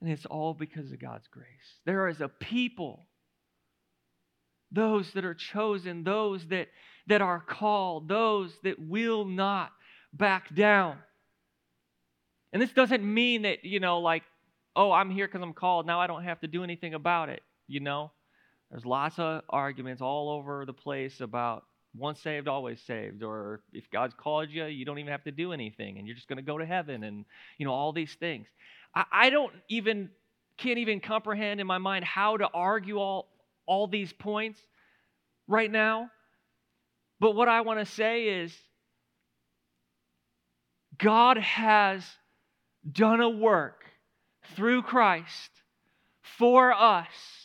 And 0.00 0.10
it's 0.10 0.26
all 0.26 0.54
because 0.54 0.92
of 0.92 1.00
God's 1.00 1.26
grace. 1.28 1.46
There 1.84 2.08
is 2.08 2.20
a 2.20 2.28
people, 2.28 3.06
those 4.70 5.10
that 5.12 5.24
are 5.24 5.34
chosen, 5.34 6.04
those 6.04 6.46
that, 6.48 6.68
that 7.06 7.20
are 7.20 7.40
called, 7.40 8.08
those 8.08 8.52
that 8.62 8.78
will 8.78 9.24
not 9.24 9.72
back 10.12 10.54
down. 10.54 10.98
And 12.52 12.62
this 12.62 12.72
doesn't 12.72 13.02
mean 13.02 13.42
that, 13.42 13.64
you 13.64 13.80
know, 13.80 13.98
like, 13.98 14.22
oh, 14.76 14.92
I'm 14.92 15.10
here 15.10 15.26
because 15.26 15.42
I'm 15.42 15.52
called. 15.52 15.86
Now 15.86 16.00
I 16.00 16.06
don't 16.06 16.24
have 16.24 16.40
to 16.40 16.46
do 16.46 16.64
anything 16.64 16.94
about 16.94 17.28
it, 17.28 17.42
you 17.66 17.80
know? 17.80 18.10
There's 18.70 18.86
lots 18.86 19.18
of 19.18 19.42
arguments 19.50 20.02
all 20.02 20.30
over 20.30 20.64
the 20.64 20.72
place 20.72 21.20
about 21.20 21.64
once 21.96 22.20
saved, 22.20 22.48
always 22.48 22.80
saved, 22.80 23.22
or 23.22 23.60
if 23.72 23.88
God's 23.90 24.14
called 24.14 24.50
you, 24.50 24.64
you 24.64 24.84
don't 24.84 24.98
even 24.98 25.12
have 25.12 25.24
to 25.24 25.30
do 25.30 25.52
anything 25.52 25.98
and 25.98 26.06
you're 26.06 26.16
just 26.16 26.28
going 26.28 26.38
to 26.38 26.42
go 26.42 26.58
to 26.58 26.66
heaven 26.66 27.04
and, 27.04 27.24
you 27.58 27.66
know, 27.66 27.72
all 27.72 27.92
these 27.92 28.12
things. 28.14 28.48
I, 28.94 29.04
I 29.12 29.30
don't 29.30 29.52
even, 29.68 30.10
can't 30.56 30.78
even 30.78 31.00
comprehend 31.00 31.60
in 31.60 31.66
my 31.66 31.78
mind 31.78 32.04
how 32.04 32.36
to 32.36 32.48
argue 32.52 32.98
all, 32.98 33.28
all 33.66 33.86
these 33.86 34.12
points 34.12 34.60
right 35.46 35.70
now. 35.70 36.10
But 37.20 37.32
what 37.32 37.48
I 37.48 37.62
want 37.62 37.80
to 37.80 37.86
say 37.86 38.42
is 38.42 38.54
God 40.98 41.38
has 41.38 42.04
done 42.90 43.20
a 43.20 43.28
work 43.28 43.84
through 44.54 44.82
Christ 44.82 45.50
for 46.38 46.72
us 46.72 47.43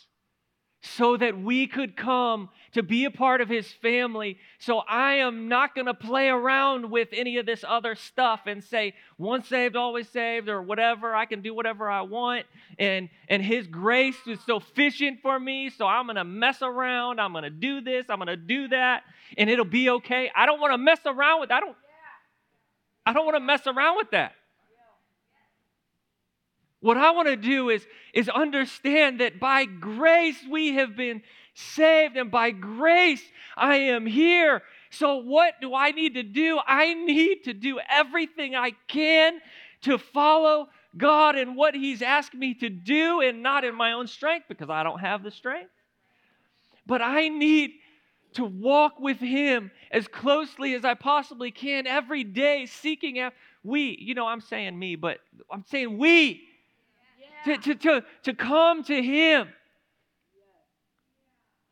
so 0.82 1.16
that 1.16 1.38
we 1.38 1.66
could 1.66 1.94
come 1.94 2.48
to 2.72 2.82
be 2.82 3.04
a 3.04 3.10
part 3.10 3.40
of 3.40 3.48
his 3.48 3.70
family. 3.70 4.38
So 4.58 4.78
I 4.78 5.14
am 5.14 5.48
not 5.48 5.74
going 5.74 5.86
to 5.86 5.94
play 5.94 6.28
around 6.28 6.90
with 6.90 7.08
any 7.12 7.36
of 7.36 7.44
this 7.44 7.64
other 7.66 7.94
stuff 7.94 8.42
and 8.46 8.64
say 8.64 8.94
once 9.18 9.48
saved 9.48 9.76
always 9.76 10.08
saved 10.08 10.48
or 10.48 10.62
whatever. 10.62 11.14
I 11.14 11.26
can 11.26 11.42
do 11.42 11.52
whatever 11.52 11.90
I 11.90 12.02
want 12.02 12.46
and 12.78 13.10
and 13.28 13.42
his 13.42 13.66
grace 13.66 14.16
is 14.26 14.40
sufficient 14.40 15.20
for 15.20 15.38
me, 15.38 15.70
so 15.70 15.86
I'm 15.86 16.06
going 16.06 16.16
to 16.16 16.24
mess 16.24 16.62
around, 16.62 17.20
I'm 17.20 17.32
going 17.32 17.44
to 17.44 17.50
do 17.50 17.80
this, 17.80 18.06
I'm 18.08 18.18
going 18.18 18.28
to 18.28 18.36
do 18.36 18.68
that 18.68 19.02
and 19.36 19.50
it'll 19.50 19.64
be 19.64 19.90
okay. 19.90 20.30
I 20.34 20.46
don't 20.46 20.60
want 20.60 20.72
to 20.72 20.78
mess 20.78 21.00
around 21.04 21.40
with 21.40 21.50
I 21.50 21.60
don't 21.60 21.76
I 23.04 23.12
don't 23.12 23.26
want 23.26 23.36
to 23.36 23.40
mess 23.40 23.66
around 23.66 23.96
with 23.96 24.10
that. 24.12 24.32
What 26.80 26.96
I 26.96 27.10
want 27.10 27.28
to 27.28 27.36
do 27.36 27.68
is, 27.68 27.86
is 28.14 28.28
understand 28.28 29.20
that 29.20 29.38
by 29.38 29.66
grace 29.66 30.38
we 30.50 30.74
have 30.74 30.96
been 30.96 31.22
saved, 31.54 32.16
and 32.16 32.30
by 32.30 32.50
grace 32.52 33.22
I 33.56 33.76
am 33.76 34.06
here. 34.06 34.62
So, 34.90 35.16
what 35.16 35.54
do 35.60 35.74
I 35.74 35.90
need 35.90 36.14
to 36.14 36.22
do? 36.22 36.58
I 36.66 36.94
need 36.94 37.44
to 37.44 37.52
do 37.52 37.78
everything 37.88 38.54
I 38.54 38.72
can 38.88 39.40
to 39.82 39.98
follow 39.98 40.68
God 40.96 41.36
and 41.36 41.54
what 41.54 41.74
He's 41.74 42.02
asked 42.02 42.34
me 42.34 42.54
to 42.54 42.70
do, 42.70 43.20
and 43.20 43.42
not 43.42 43.64
in 43.64 43.74
my 43.74 43.92
own 43.92 44.06
strength 44.06 44.46
because 44.48 44.70
I 44.70 44.82
don't 44.82 45.00
have 45.00 45.22
the 45.22 45.30
strength. 45.30 45.70
But 46.86 47.02
I 47.02 47.28
need 47.28 47.72
to 48.34 48.44
walk 48.44 48.98
with 48.98 49.18
Him 49.18 49.70
as 49.90 50.08
closely 50.08 50.74
as 50.74 50.84
I 50.84 50.94
possibly 50.94 51.50
can 51.50 51.86
every 51.86 52.24
day, 52.24 52.64
seeking 52.66 53.18
after 53.18 53.36
we, 53.62 53.98
you 54.00 54.14
know, 54.14 54.26
I'm 54.26 54.40
saying 54.40 54.78
me, 54.78 54.96
but 54.96 55.18
I'm 55.52 55.64
saying 55.68 55.98
we 55.98 56.48
to, 57.44 57.56
to, 57.56 57.74
to, 57.74 58.04
to 58.24 58.34
come 58.34 58.82
to 58.84 59.02
Him. 59.02 59.48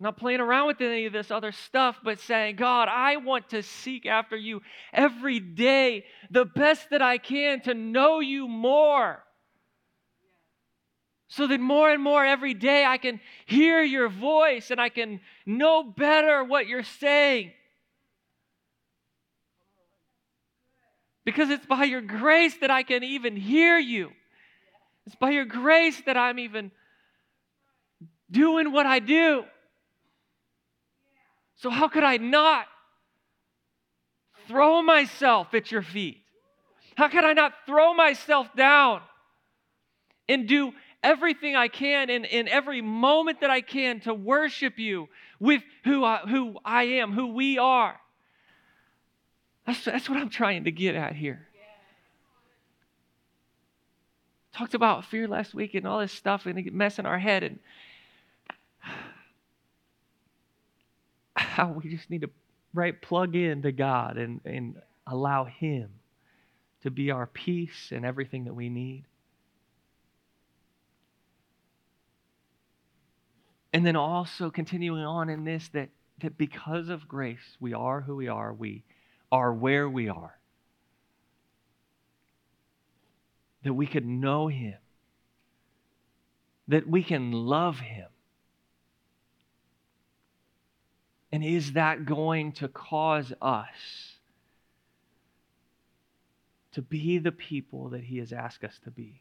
Not 0.01 0.17
playing 0.17 0.41
around 0.41 0.69
with 0.69 0.81
any 0.81 1.07
of 1.07 1.13
this 1.13 1.31
other 1.31 1.51
stuff, 1.51 1.99
but 2.05 2.21
saying, 2.21 2.57
God, 2.57 2.89
I 2.89 3.17
want 3.17 3.51
to 3.51 3.65
seek 3.65 4.07
after 4.07 4.37
you 4.37 4.63
every 4.93 5.41
day, 5.41 6.05
the 6.31 6.45
best 6.45 6.91
that 6.91 7.03
I 7.03 7.19
can 7.19 7.61
to 7.63 7.75
know 7.75 8.21
you 8.21 8.47
more. 8.47 9.25
So 11.27 11.47
that 11.49 11.61
more 11.61 11.91
and 11.91 12.03
more 12.03 12.25
every 12.25 12.55
day 12.55 12.85
I 12.85 12.97
can 12.97 13.21
hear 13.45 13.83
your 13.83 14.09
voice 14.09 14.71
and 14.71 14.81
I 14.81 14.89
can 14.89 15.21
know 15.45 15.83
better 15.83 16.45
what 16.45 16.69
you're 16.69 16.85
saying. 16.85 17.53
Because 21.25 21.51
it's 21.51 21.67
by 21.67 21.85
your 21.85 22.01
grace 22.01 22.57
that 22.63 22.71
I 22.71 22.85
can 22.85 23.03
even 23.03 23.37
hear 23.37 23.79
you. 23.79 24.13
It's 25.09 25.15
by 25.15 25.31
your 25.31 25.47
grace 25.47 25.99
that 26.05 26.19
I'm 26.19 26.39
even 26.39 26.71
doing 28.31 28.73
what 28.73 28.85
I 28.85 28.99
do. 28.99 29.45
So, 31.57 31.71
how 31.71 31.89
could 31.89 32.05
I 32.05 32.19
not 32.19 32.67
throw 34.49 34.83
myself 34.83 35.55
at 35.55 35.73
your 35.73 35.81
feet? 35.81 36.19
How 36.95 37.09
could 37.09 37.25
I 37.25 37.33
not 37.33 37.55
throw 37.65 37.95
myself 37.95 38.55
down 38.55 39.01
and 40.29 40.47
do 40.47 40.75
everything 41.03 41.57
I 41.57 41.69
can 41.69 42.11
in, 42.11 42.27
in 42.27 42.47
every 42.47 42.83
moment 42.83 43.41
that 43.41 43.49
I 43.49 43.63
can 43.63 44.01
to 44.01 44.13
worship 44.13 44.79
you 44.79 45.09
with 45.41 45.63
who 45.85 46.05
I, 46.05 46.19
who 46.19 46.59
I 46.67 46.83
am, 46.83 47.13
who 47.13 47.29
we 47.29 47.57
are? 47.57 47.99
That's, 49.67 49.87
that's 49.87 50.11
what 50.11 50.19
I'm 50.19 50.29
trying 50.29 50.65
to 50.65 50.71
get 50.71 50.97
at 50.97 51.17
here. 51.17 51.48
Talked 54.53 54.75
about 54.75 55.05
fear 55.05 55.29
last 55.29 55.55
week 55.55 55.75
and 55.75 55.87
all 55.87 56.01
this 56.01 56.13
stuff 56.13 56.47
and 56.47 56.59
it 56.59 56.73
mess 56.73 56.99
in 56.99 57.07
our 57.07 57.19
head 57.19 57.43
and 57.43 57.59
how 61.37 61.69
we 61.69 61.91
just 61.91 62.11
need 62.11 62.23
to 62.23 62.31
right 62.75 63.01
plug 63.01 63.35
in 63.35 63.63
to 63.63 63.73
God 63.73 64.17
and, 64.17 64.41
and 64.45 64.77
allow 65.07 65.45
Him 65.45 65.91
to 66.83 66.91
be 66.91 67.11
our 67.11 67.27
peace 67.27 67.91
and 67.93 68.05
everything 68.05 68.45
that 68.45 68.55
we 68.55 68.69
need. 68.69 69.05
And 73.73 73.85
then 73.85 73.97
also 73.97 74.51
continuing 74.51 75.05
on 75.05 75.29
in 75.29 75.45
this 75.45 75.69
that, 75.75 75.91
that 76.21 76.39
because 76.39 76.89
of 76.89 77.07
grace, 77.07 77.57
we 77.61 77.75
are 77.75 78.01
who 78.01 78.17
we 78.17 78.29
are, 78.29 78.53
we 78.53 78.85
are 79.31 79.53
where 79.53 79.89
we 79.89 80.09
are. 80.09 80.38
That 83.63 83.75
we 83.75 83.87
could 83.87 84.07
know 84.07 84.49
Him, 84.49 84.79
that 86.69 86.89
we 86.89 87.03
can 87.03 87.33
love 87.33 87.81
Him? 87.81 88.09
And 91.31 91.45
is 91.45 91.73
that 91.73 92.07
going 92.07 92.53
to 92.53 92.69
cause 92.69 93.33
us 93.43 93.67
to 96.73 96.83
be 96.83 97.19
the 97.19 97.33
people 97.33 97.91
that 97.91 98.03
He 98.03 98.19
has 98.19 98.33
asked 98.33 98.65
us 98.65 98.79
to 98.85 98.91
be? 98.91 99.21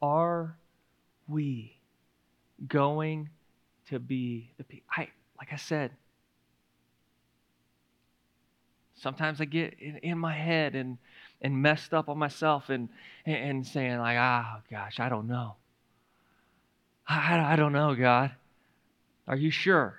Are 0.00 0.56
we 1.26 1.76
going 2.66 3.30
to 3.88 3.98
be 3.98 4.50
the 4.58 4.64
people? 4.64 4.86
I, 4.96 5.08
like 5.38 5.52
I 5.52 5.56
said, 5.56 5.90
sometimes 9.00 9.40
I 9.40 9.44
get 9.44 9.78
in, 9.80 9.96
in 9.98 10.18
my 10.18 10.34
head 10.34 10.74
and 10.74 10.98
and 11.40 11.62
messed 11.62 11.94
up 11.94 12.08
on 12.08 12.18
myself 12.18 12.68
and, 12.68 12.88
and 13.24 13.66
saying, 13.66 13.98
like, 13.98 14.16
oh, 14.18 14.60
gosh, 14.70 14.98
I 14.98 15.08
don't 15.08 15.28
know. 15.28 15.54
I, 17.06 17.52
I 17.52 17.56
don't 17.56 17.72
know, 17.72 17.94
God. 17.94 18.32
Are 19.26 19.36
you 19.36 19.50
sure? 19.50 19.98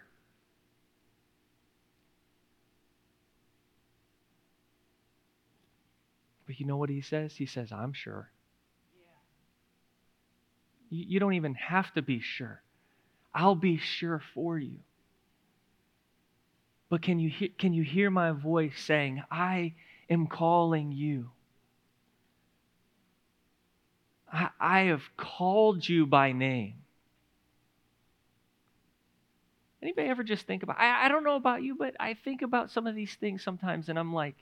But 6.46 6.60
you 6.60 6.66
know 6.66 6.78
what 6.78 6.90
he 6.90 7.02
says? 7.02 7.36
He 7.36 7.46
says, 7.46 7.72
I'm 7.72 7.94
sure. 7.94 8.30
Yeah. 10.92 10.98
You, 10.98 11.06
you 11.08 11.20
don't 11.20 11.36
even 11.36 11.54
have 11.56 11.94
to 11.94 12.02
be 12.02 12.20
sure. 12.20 12.62
I'll 13.34 13.56
be 13.56 13.78
sure 13.78 14.22
for 14.34 14.58
you. 14.58 14.80
But 16.90 17.02
can 17.04 17.20
you, 17.20 17.30
he- 17.30 17.50
can 17.50 17.74
you 17.74 17.84
hear 17.84 18.10
my 18.10 18.32
voice 18.32 18.80
saying, 18.80 19.24
I 19.32 19.76
am 20.10 20.28
calling 20.28 20.92
you. 20.92 21.32
I, 24.32 24.50
I 24.60 24.80
have 24.82 25.04
called 25.18 25.88
you 25.88 26.06
by 26.06 26.32
name. 26.32 26.76
Anybody 29.82 30.08
ever 30.10 30.24
just 30.24 30.46
think 30.46 30.64
about 30.64 30.80
I, 30.80 31.06
I 31.06 31.08
don't 31.10 31.24
know 31.24 31.36
about 31.36 31.64
you, 31.64 31.76
but 31.76 31.96
I 32.00 32.14
think 32.14 32.42
about 32.42 32.70
some 32.72 32.86
of 32.88 32.96
these 32.96 33.16
things 33.16 33.44
sometimes 33.44 33.88
and 33.90 33.98
I'm 33.98 34.14
like, 34.14 34.36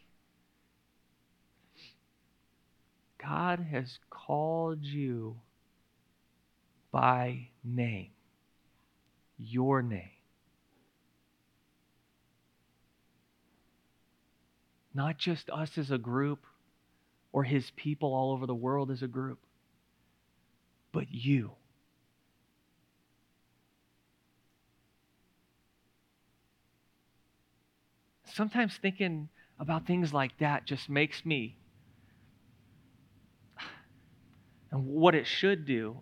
God 3.20 3.60
has 3.60 4.00
called 4.10 4.84
you 4.84 5.40
by 6.92 7.50
name, 7.64 8.12
your 9.38 9.82
name. 9.82 10.17
Not 14.98 15.20
just 15.20 15.52
us 15.52 15.78
as 15.78 15.92
a 15.92 16.00
group 16.00 16.44
or 17.32 17.44
his 17.44 17.70
people 17.76 18.16
all 18.16 18.32
over 18.32 18.48
the 18.48 18.56
world 18.56 18.90
as 18.90 19.04
a 19.04 19.08
group, 19.08 19.38
but 20.92 21.06
you. 21.12 21.52
Sometimes 28.34 28.76
thinking 28.82 29.30
about 29.60 29.86
things 29.86 30.12
like 30.12 30.36
that 30.40 30.66
just 30.66 30.90
makes 30.90 31.24
me, 31.24 31.58
and 34.72 34.88
what 34.88 35.14
it 35.14 35.28
should 35.28 35.68
do, 35.68 36.02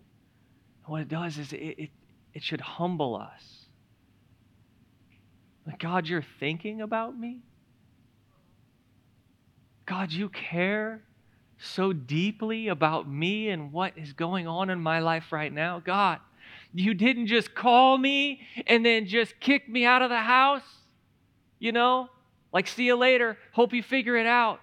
what 0.86 1.02
it 1.02 1.08
does 1.08 1.36
is 1.36 1.52
it, 1.52 1.58
it, 1.58 1.90
it 2.32 2.42
should 2.42 2.62
humble 2.62 3.14
us. 3.14 3.66
God, 5.78 6.08
you're 6.08 6.24
thinking 6.40 6.80
about 6.80 7.14
me? 7.18 7.42
God, 9.86 10.12
you 10.12 10.28
care 10.28 11.02
so 11.58 11.92
deeply 11.92 12.68
about 12.68 13.08
me 13.08 13.48
and 13.48 13.72
what 13.72 13.96
is 13.96 14.12
going 14.12 14.46
on 14.46 14.68
in 14.68 14.80
my 14.80 14.98
life 14.98 15.32
right 15.32 15.52
now. 15.52 15.80
God, 15.80 16.18
you 16.74 16.92
didn't 16.92 17.28
just 17.28 17.54
call 17.54 17.96
me 17.96 18.40
and 18.66 18.84
then 18.84 19.06
just 19.06 19.38
kick 19.40 19.68
me 19.68 19.84
out 19.84 20.02
of 20.02 20.10
the 20.10 20.18
house, 20.18 20.64
you 21.58 21.72
know, 21.72 22.08
like, 22.52 22.66
see 22.66 22.84
you 22.84 22.96
later, 22.96 23.38
hope 23.52 23.72
you 23.72 23.82
figure 23.82 24.16
it 24.16 24.26
out. 24.26 24.60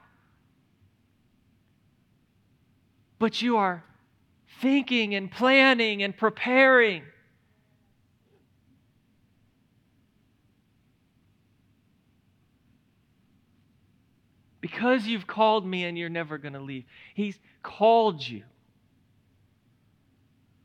But 3.17 3.41
you 3.41 3.57
are 3.57 3.83
thinking 4.61 5.15
and 5.15 5.31
planning 5.31 6.03
and 6.03 6.15
preparing 6.15 7.03
because 14.73 15.05
you've 15.05 15.27
called 15.27 15.65
me 15.65 15.83
and 15.83 15.97
you're 15.97 16.09
never 16.09 16.37
going 16.37 16.53
to 16.53 16.59
leave. 16.59 16.85
He's 17.13 17.37
called 17.61 18.27
you 18.27 18.43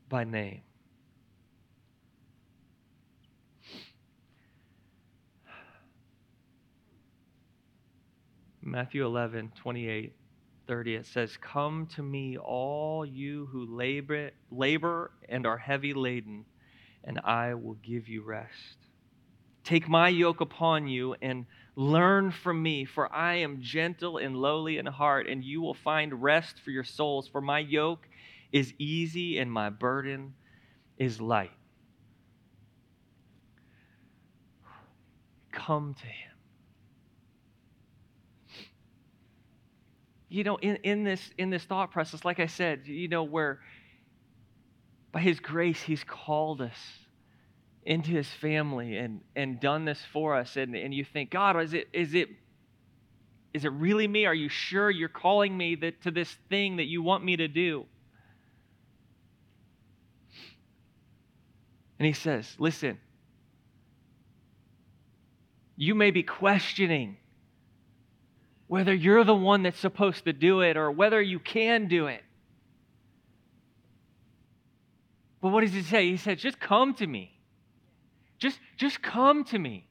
by 0.07 0.23
name. 0.23 0.61
Matthew 8.61 9.05
11, 9.05 9.51
28, 9.55 10.13
30, 10.67 10.95
it 10.95 11.05
says, 11.05 11.37
Come 11.37 11.87
to 11.95 12.03
me, 12.03 12.37
all 12.37 13.05
you 13.05 13.47
who 13.51 13.65
labor, 13.65 14.31
labor 14.51 15.11
and 15.27 15.47
are 15.47 15.57
heavy 15.57 15.93
laden, 15.93 16.45
and 17.03 17.19
I 17.23 17.53
will 17.55 17.75
give 17.75 18.07
you 18.07 18.23
rest. 18.23 18.77
Take 19.63 19.87
my 19.87 20.09
yoke 20.09 20.41
upon 20.41 20.87
you 20.87 21.15
and 21.21 21.45
Learn 21.79 22.31
from 22.31 22.61
me, 22.61 22.83
for 22.83 23.09
I 23.15 23.35
am 23.35 23.61
gentle 23.61 24.17
and 24.17 24.35
lowly 24.35 24.79
in 24.79 24.85
heart, 24.85 25.29
and 25.29 25.41
you 25.41 25.61
will 25.61 25.73
find 25.73 26.21
rest 26.21 26.59
for 26.59 26.71
your 26.71 26.83
souls. 26.83 27.29
For 27.29 27.39
my 27.39 27.59
yoke 27.59 28.05
is 28.51 28.73
easy 28.77 29.37
and 29.37 29.49
my 29.49 29.69
burden 29.69 30.33
is 30.97 31.21
light. 31.21 31.53
Come 35.53 35.93
to 35.93 36.05
him. 36.05 36.31
You 40.27 40.43
know, 40.43 40.57
in, 40.57 40.75
in 40.83 41.05
this 41.05 41.31
in 41.37 41.49
this 41.49 41.63
thought 41.63 41.91
process, 41.91 42.25
like 42.25 42.41
I 42.41 42.47
said, 42.47 42.87
you 42.87 43.07
know, 43.07 43.23
where 43.23 43.61
by 45.13 45.21
his 45.21 45.39
grace 45.39 45.81
he's 45.81 46.03
called 46.03 46.59
us 46.59 46.98
into 47.85 48.11
his 48.11 48.27
family 48.27 48.97
and, 48.97 49.21
and 49.35 49.59
done 49.59 49.85
this 49.85 49.99
for 50.11 50.35
us. 50.35 50.57
And, 50.57 50.75
and 50.75 50.93
you 50.93 51.03
think 51.03 51.31
god 51.31 51.61
is 51.61 51.73
it 51.73 51.87
is 51.93 52.13
it 52.13 52.29
is 53.51 53.65
it 53.65 53.71
really 53.71 54.07
me? 54.07 54.27
Are 54.27 54.33
you 54.33 54.47
sure 54.47 54.91
you're 54.91 55.09
calling 55.09 55.57
me 55.57 55.73
that, 55.77 56.03
to 56.03 56.11
this 56.11 56.31
thing 56.49 56.77
that 56.77 56.85
you 56.85 57.01
want 57.01 57.23
me 57.25 57.35
to 57.37 57.47
do? 57.47 57.85
And 61.97 62.05
he 62.05 62.13
says 62.13 62.55
listen 62.59 62.99
you 65.75 65.95
may 65.95 66.11
be 66.11 66.23
questioning 66.23 67.15
whether 68.67 68.93
you're 68.93 69.23
the 69.23 69.33
one 69.33 69.63
that's 69.63 69.79
supposed 69.79 70.25
to 70.25 70.33
do 70.33 70.61
it 70.61 70.75
or 70.77 70.91
whether 70.91 71.21
you 71.21 71.39
can 71.39 71.87
do 71.87 72.07
it. 72.07 72.21
But 75.41 75.49
what 75.49 75.61
does 75.61 75.73
he 75.73 75.81
say? 75.81 76.09
He 76.09 76.17
says 76.17 76.39
just 76.39 76.59
come 76.59 76.93
to 76.95 77.07
me 77.07 77.38
just, 78.39 78.59
just 78.77 79.01
come 79.01 79.43
to 79.45 79.59
me 79.59 79.87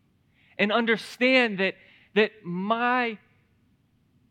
and 0.59 0.73
understand 0.73 1.59
that, 1.59 1.75
that 2.15 2.33
my 2.45 3.19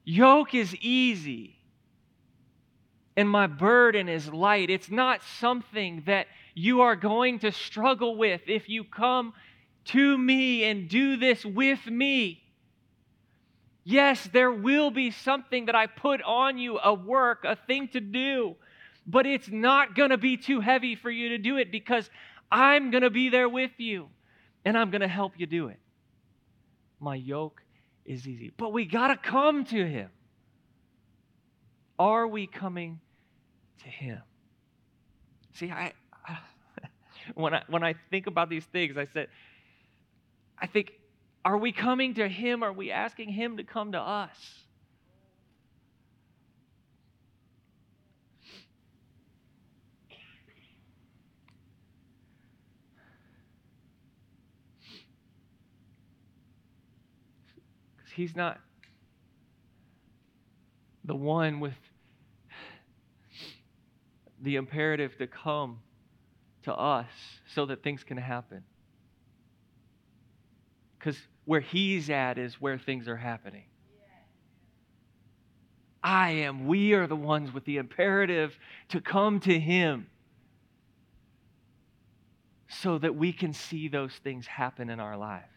yoke 0.04 0.54
is 0.54 0.76
easy 0.76 1.58
and 3.16 3.30
my 3.30 3.48
burden 3.48 4.10
is 4.10 4.28
light. 4.30 4.70
It's 4.70 4.92
not 4.92 5.22
something 5.40 6.04
that 6.06 6.28
you 6.54 6.82
are 6.82 6.96
going 6.96 7.40
to 7.40 7.52
struggle 7.52 8.16
with 8.16 8.42
if 8.48 8.68
you 8.70 8.84
come 8.84 9.34
to 9.86 10.18
me 10.18 10.64
and 10.64 10.90
do 10.90 11.18
this 11.18 11.46
with 11.46 11.86
me. 11.88 12.44
Yes, 13.84 14.28
there 14.34 14.52
will 14.52 14.92
be 14.92 15.12
something 15.12 15.68
that 15.68 15.76
I 15.76 15.88
put 15.88 16.22
on 16.22 16.58
you, 16.58 16.78
a 16.78 16.94
work, 16.94 17.46
a 17.46 17.56
thing 17.56 17.88
to 17.90 18.02
do, 18.02 18.56
but 19.06 19.26
it's 19.26 19.48
not 19.50 19.96
going 19.96 20.10
to 20.10 20.18
be 20.18 20.36
too 20.36 20.60
heavy 20.60 20.96
for 20.96 21.10
you 21.10 21.30
to 21.30 21.38
do 21.38 21.58
it 21.58 21.72
because 21.72 22.10
I'm 22.52 22.92
going 22.92 23.04
to 23.04 23.10
be 23.10 23.30
there 23.30 23.50
with 23.50 23.72
you 23.78 24.08
and 24.66 24.78
I'm 24.78 24.90
going 24.92 25.02
to 25.02 25.08
help 25.08 25.34
you 25.38 25.46
do 25.46 25.68
it. 25.68 25.80
My 27.00 27.16
yoke 27.16 27.62
is 28.06 28.28
easy. 28.28 28.52
But 28.56 28.74
we 28.74 28.86
got 28.86 29.10
to 29.10 29.18
come 29.18 29.66
to 29.66 29.86
Him. 29.88 30.10
Are 32.00 32.28
we 32.28 32.48
coming 32.48 33.00
to 33.84 33.90
Him? 33.90 34.22
See, 35.54 35.72
I, 35.72 35.94
I 36.26 36.38
when 37.36 37.54
I 37.54 37.64
when 37.68 37.84
I 37.84 37.96
think 38.12 38.28
about 38.28 38.50
these 38.50 38.66
things, 38.66 38.98
I 38.98 39.06
said, 39.06 39.28
I 40.60 40.68
think, 40.68 40.92
are 41.44 41.58
we 41.58 41.72
coming 41.72 42.16
to 42.16 42.28
Him? 42.28 42.64
Are 42.64 42.74
we 42.74 42.92
asking 42.92 43.30
Him 43.30 43.58
to 43.58 43.64
come 43.64 43.92
to 43.92 44.00
us? 44.00 44.67
He's 58.18 58.36
not 58.36 58.60
the 61.06 61.16
one 61.16 61.60
with 61.60 61.76
the 64.42 64.56
imperative 64.56 65.16
to 65.20 65.28
come 65.28 65.82
to 66.64 66.74
us 66.74 67.06
so 67.54 67.68
that 67.68 67.84
things 67.84 68.04
can 68.04 68.18
happen. 68.18 68.64
Because 70.98 71.16
where 71.46 71.60
He's 71.60 72.10
at 72.10 72.40
is 72.40 72.56
where 72.56 72.80
things 72.80 73.08
are 73.08 73.18
happening. 73.18 73.66
I 76.02 76.32
am, 76.32 76.66
we 76.66 76.94
are 76.94 77.06
the 77.06 77.16
ones 77.16 77.54
with 77.54 77.66
the 77.66 77.78
imperative 77.78 78.58
to 78.90 79.00
come 79.00 79.40
to 79.42 79.60
Him 79.60 80.08
so 82.68 82.98
that 82.98 83.16
we 83.16 83.32
can 83.32 83.54
see 83.54 83.88
those 83.88 84.14
things 84.24 84.48
happen 84.48 84.90
in 84.90 85.00
our 85.00 85.18
lives. 85.18 85.57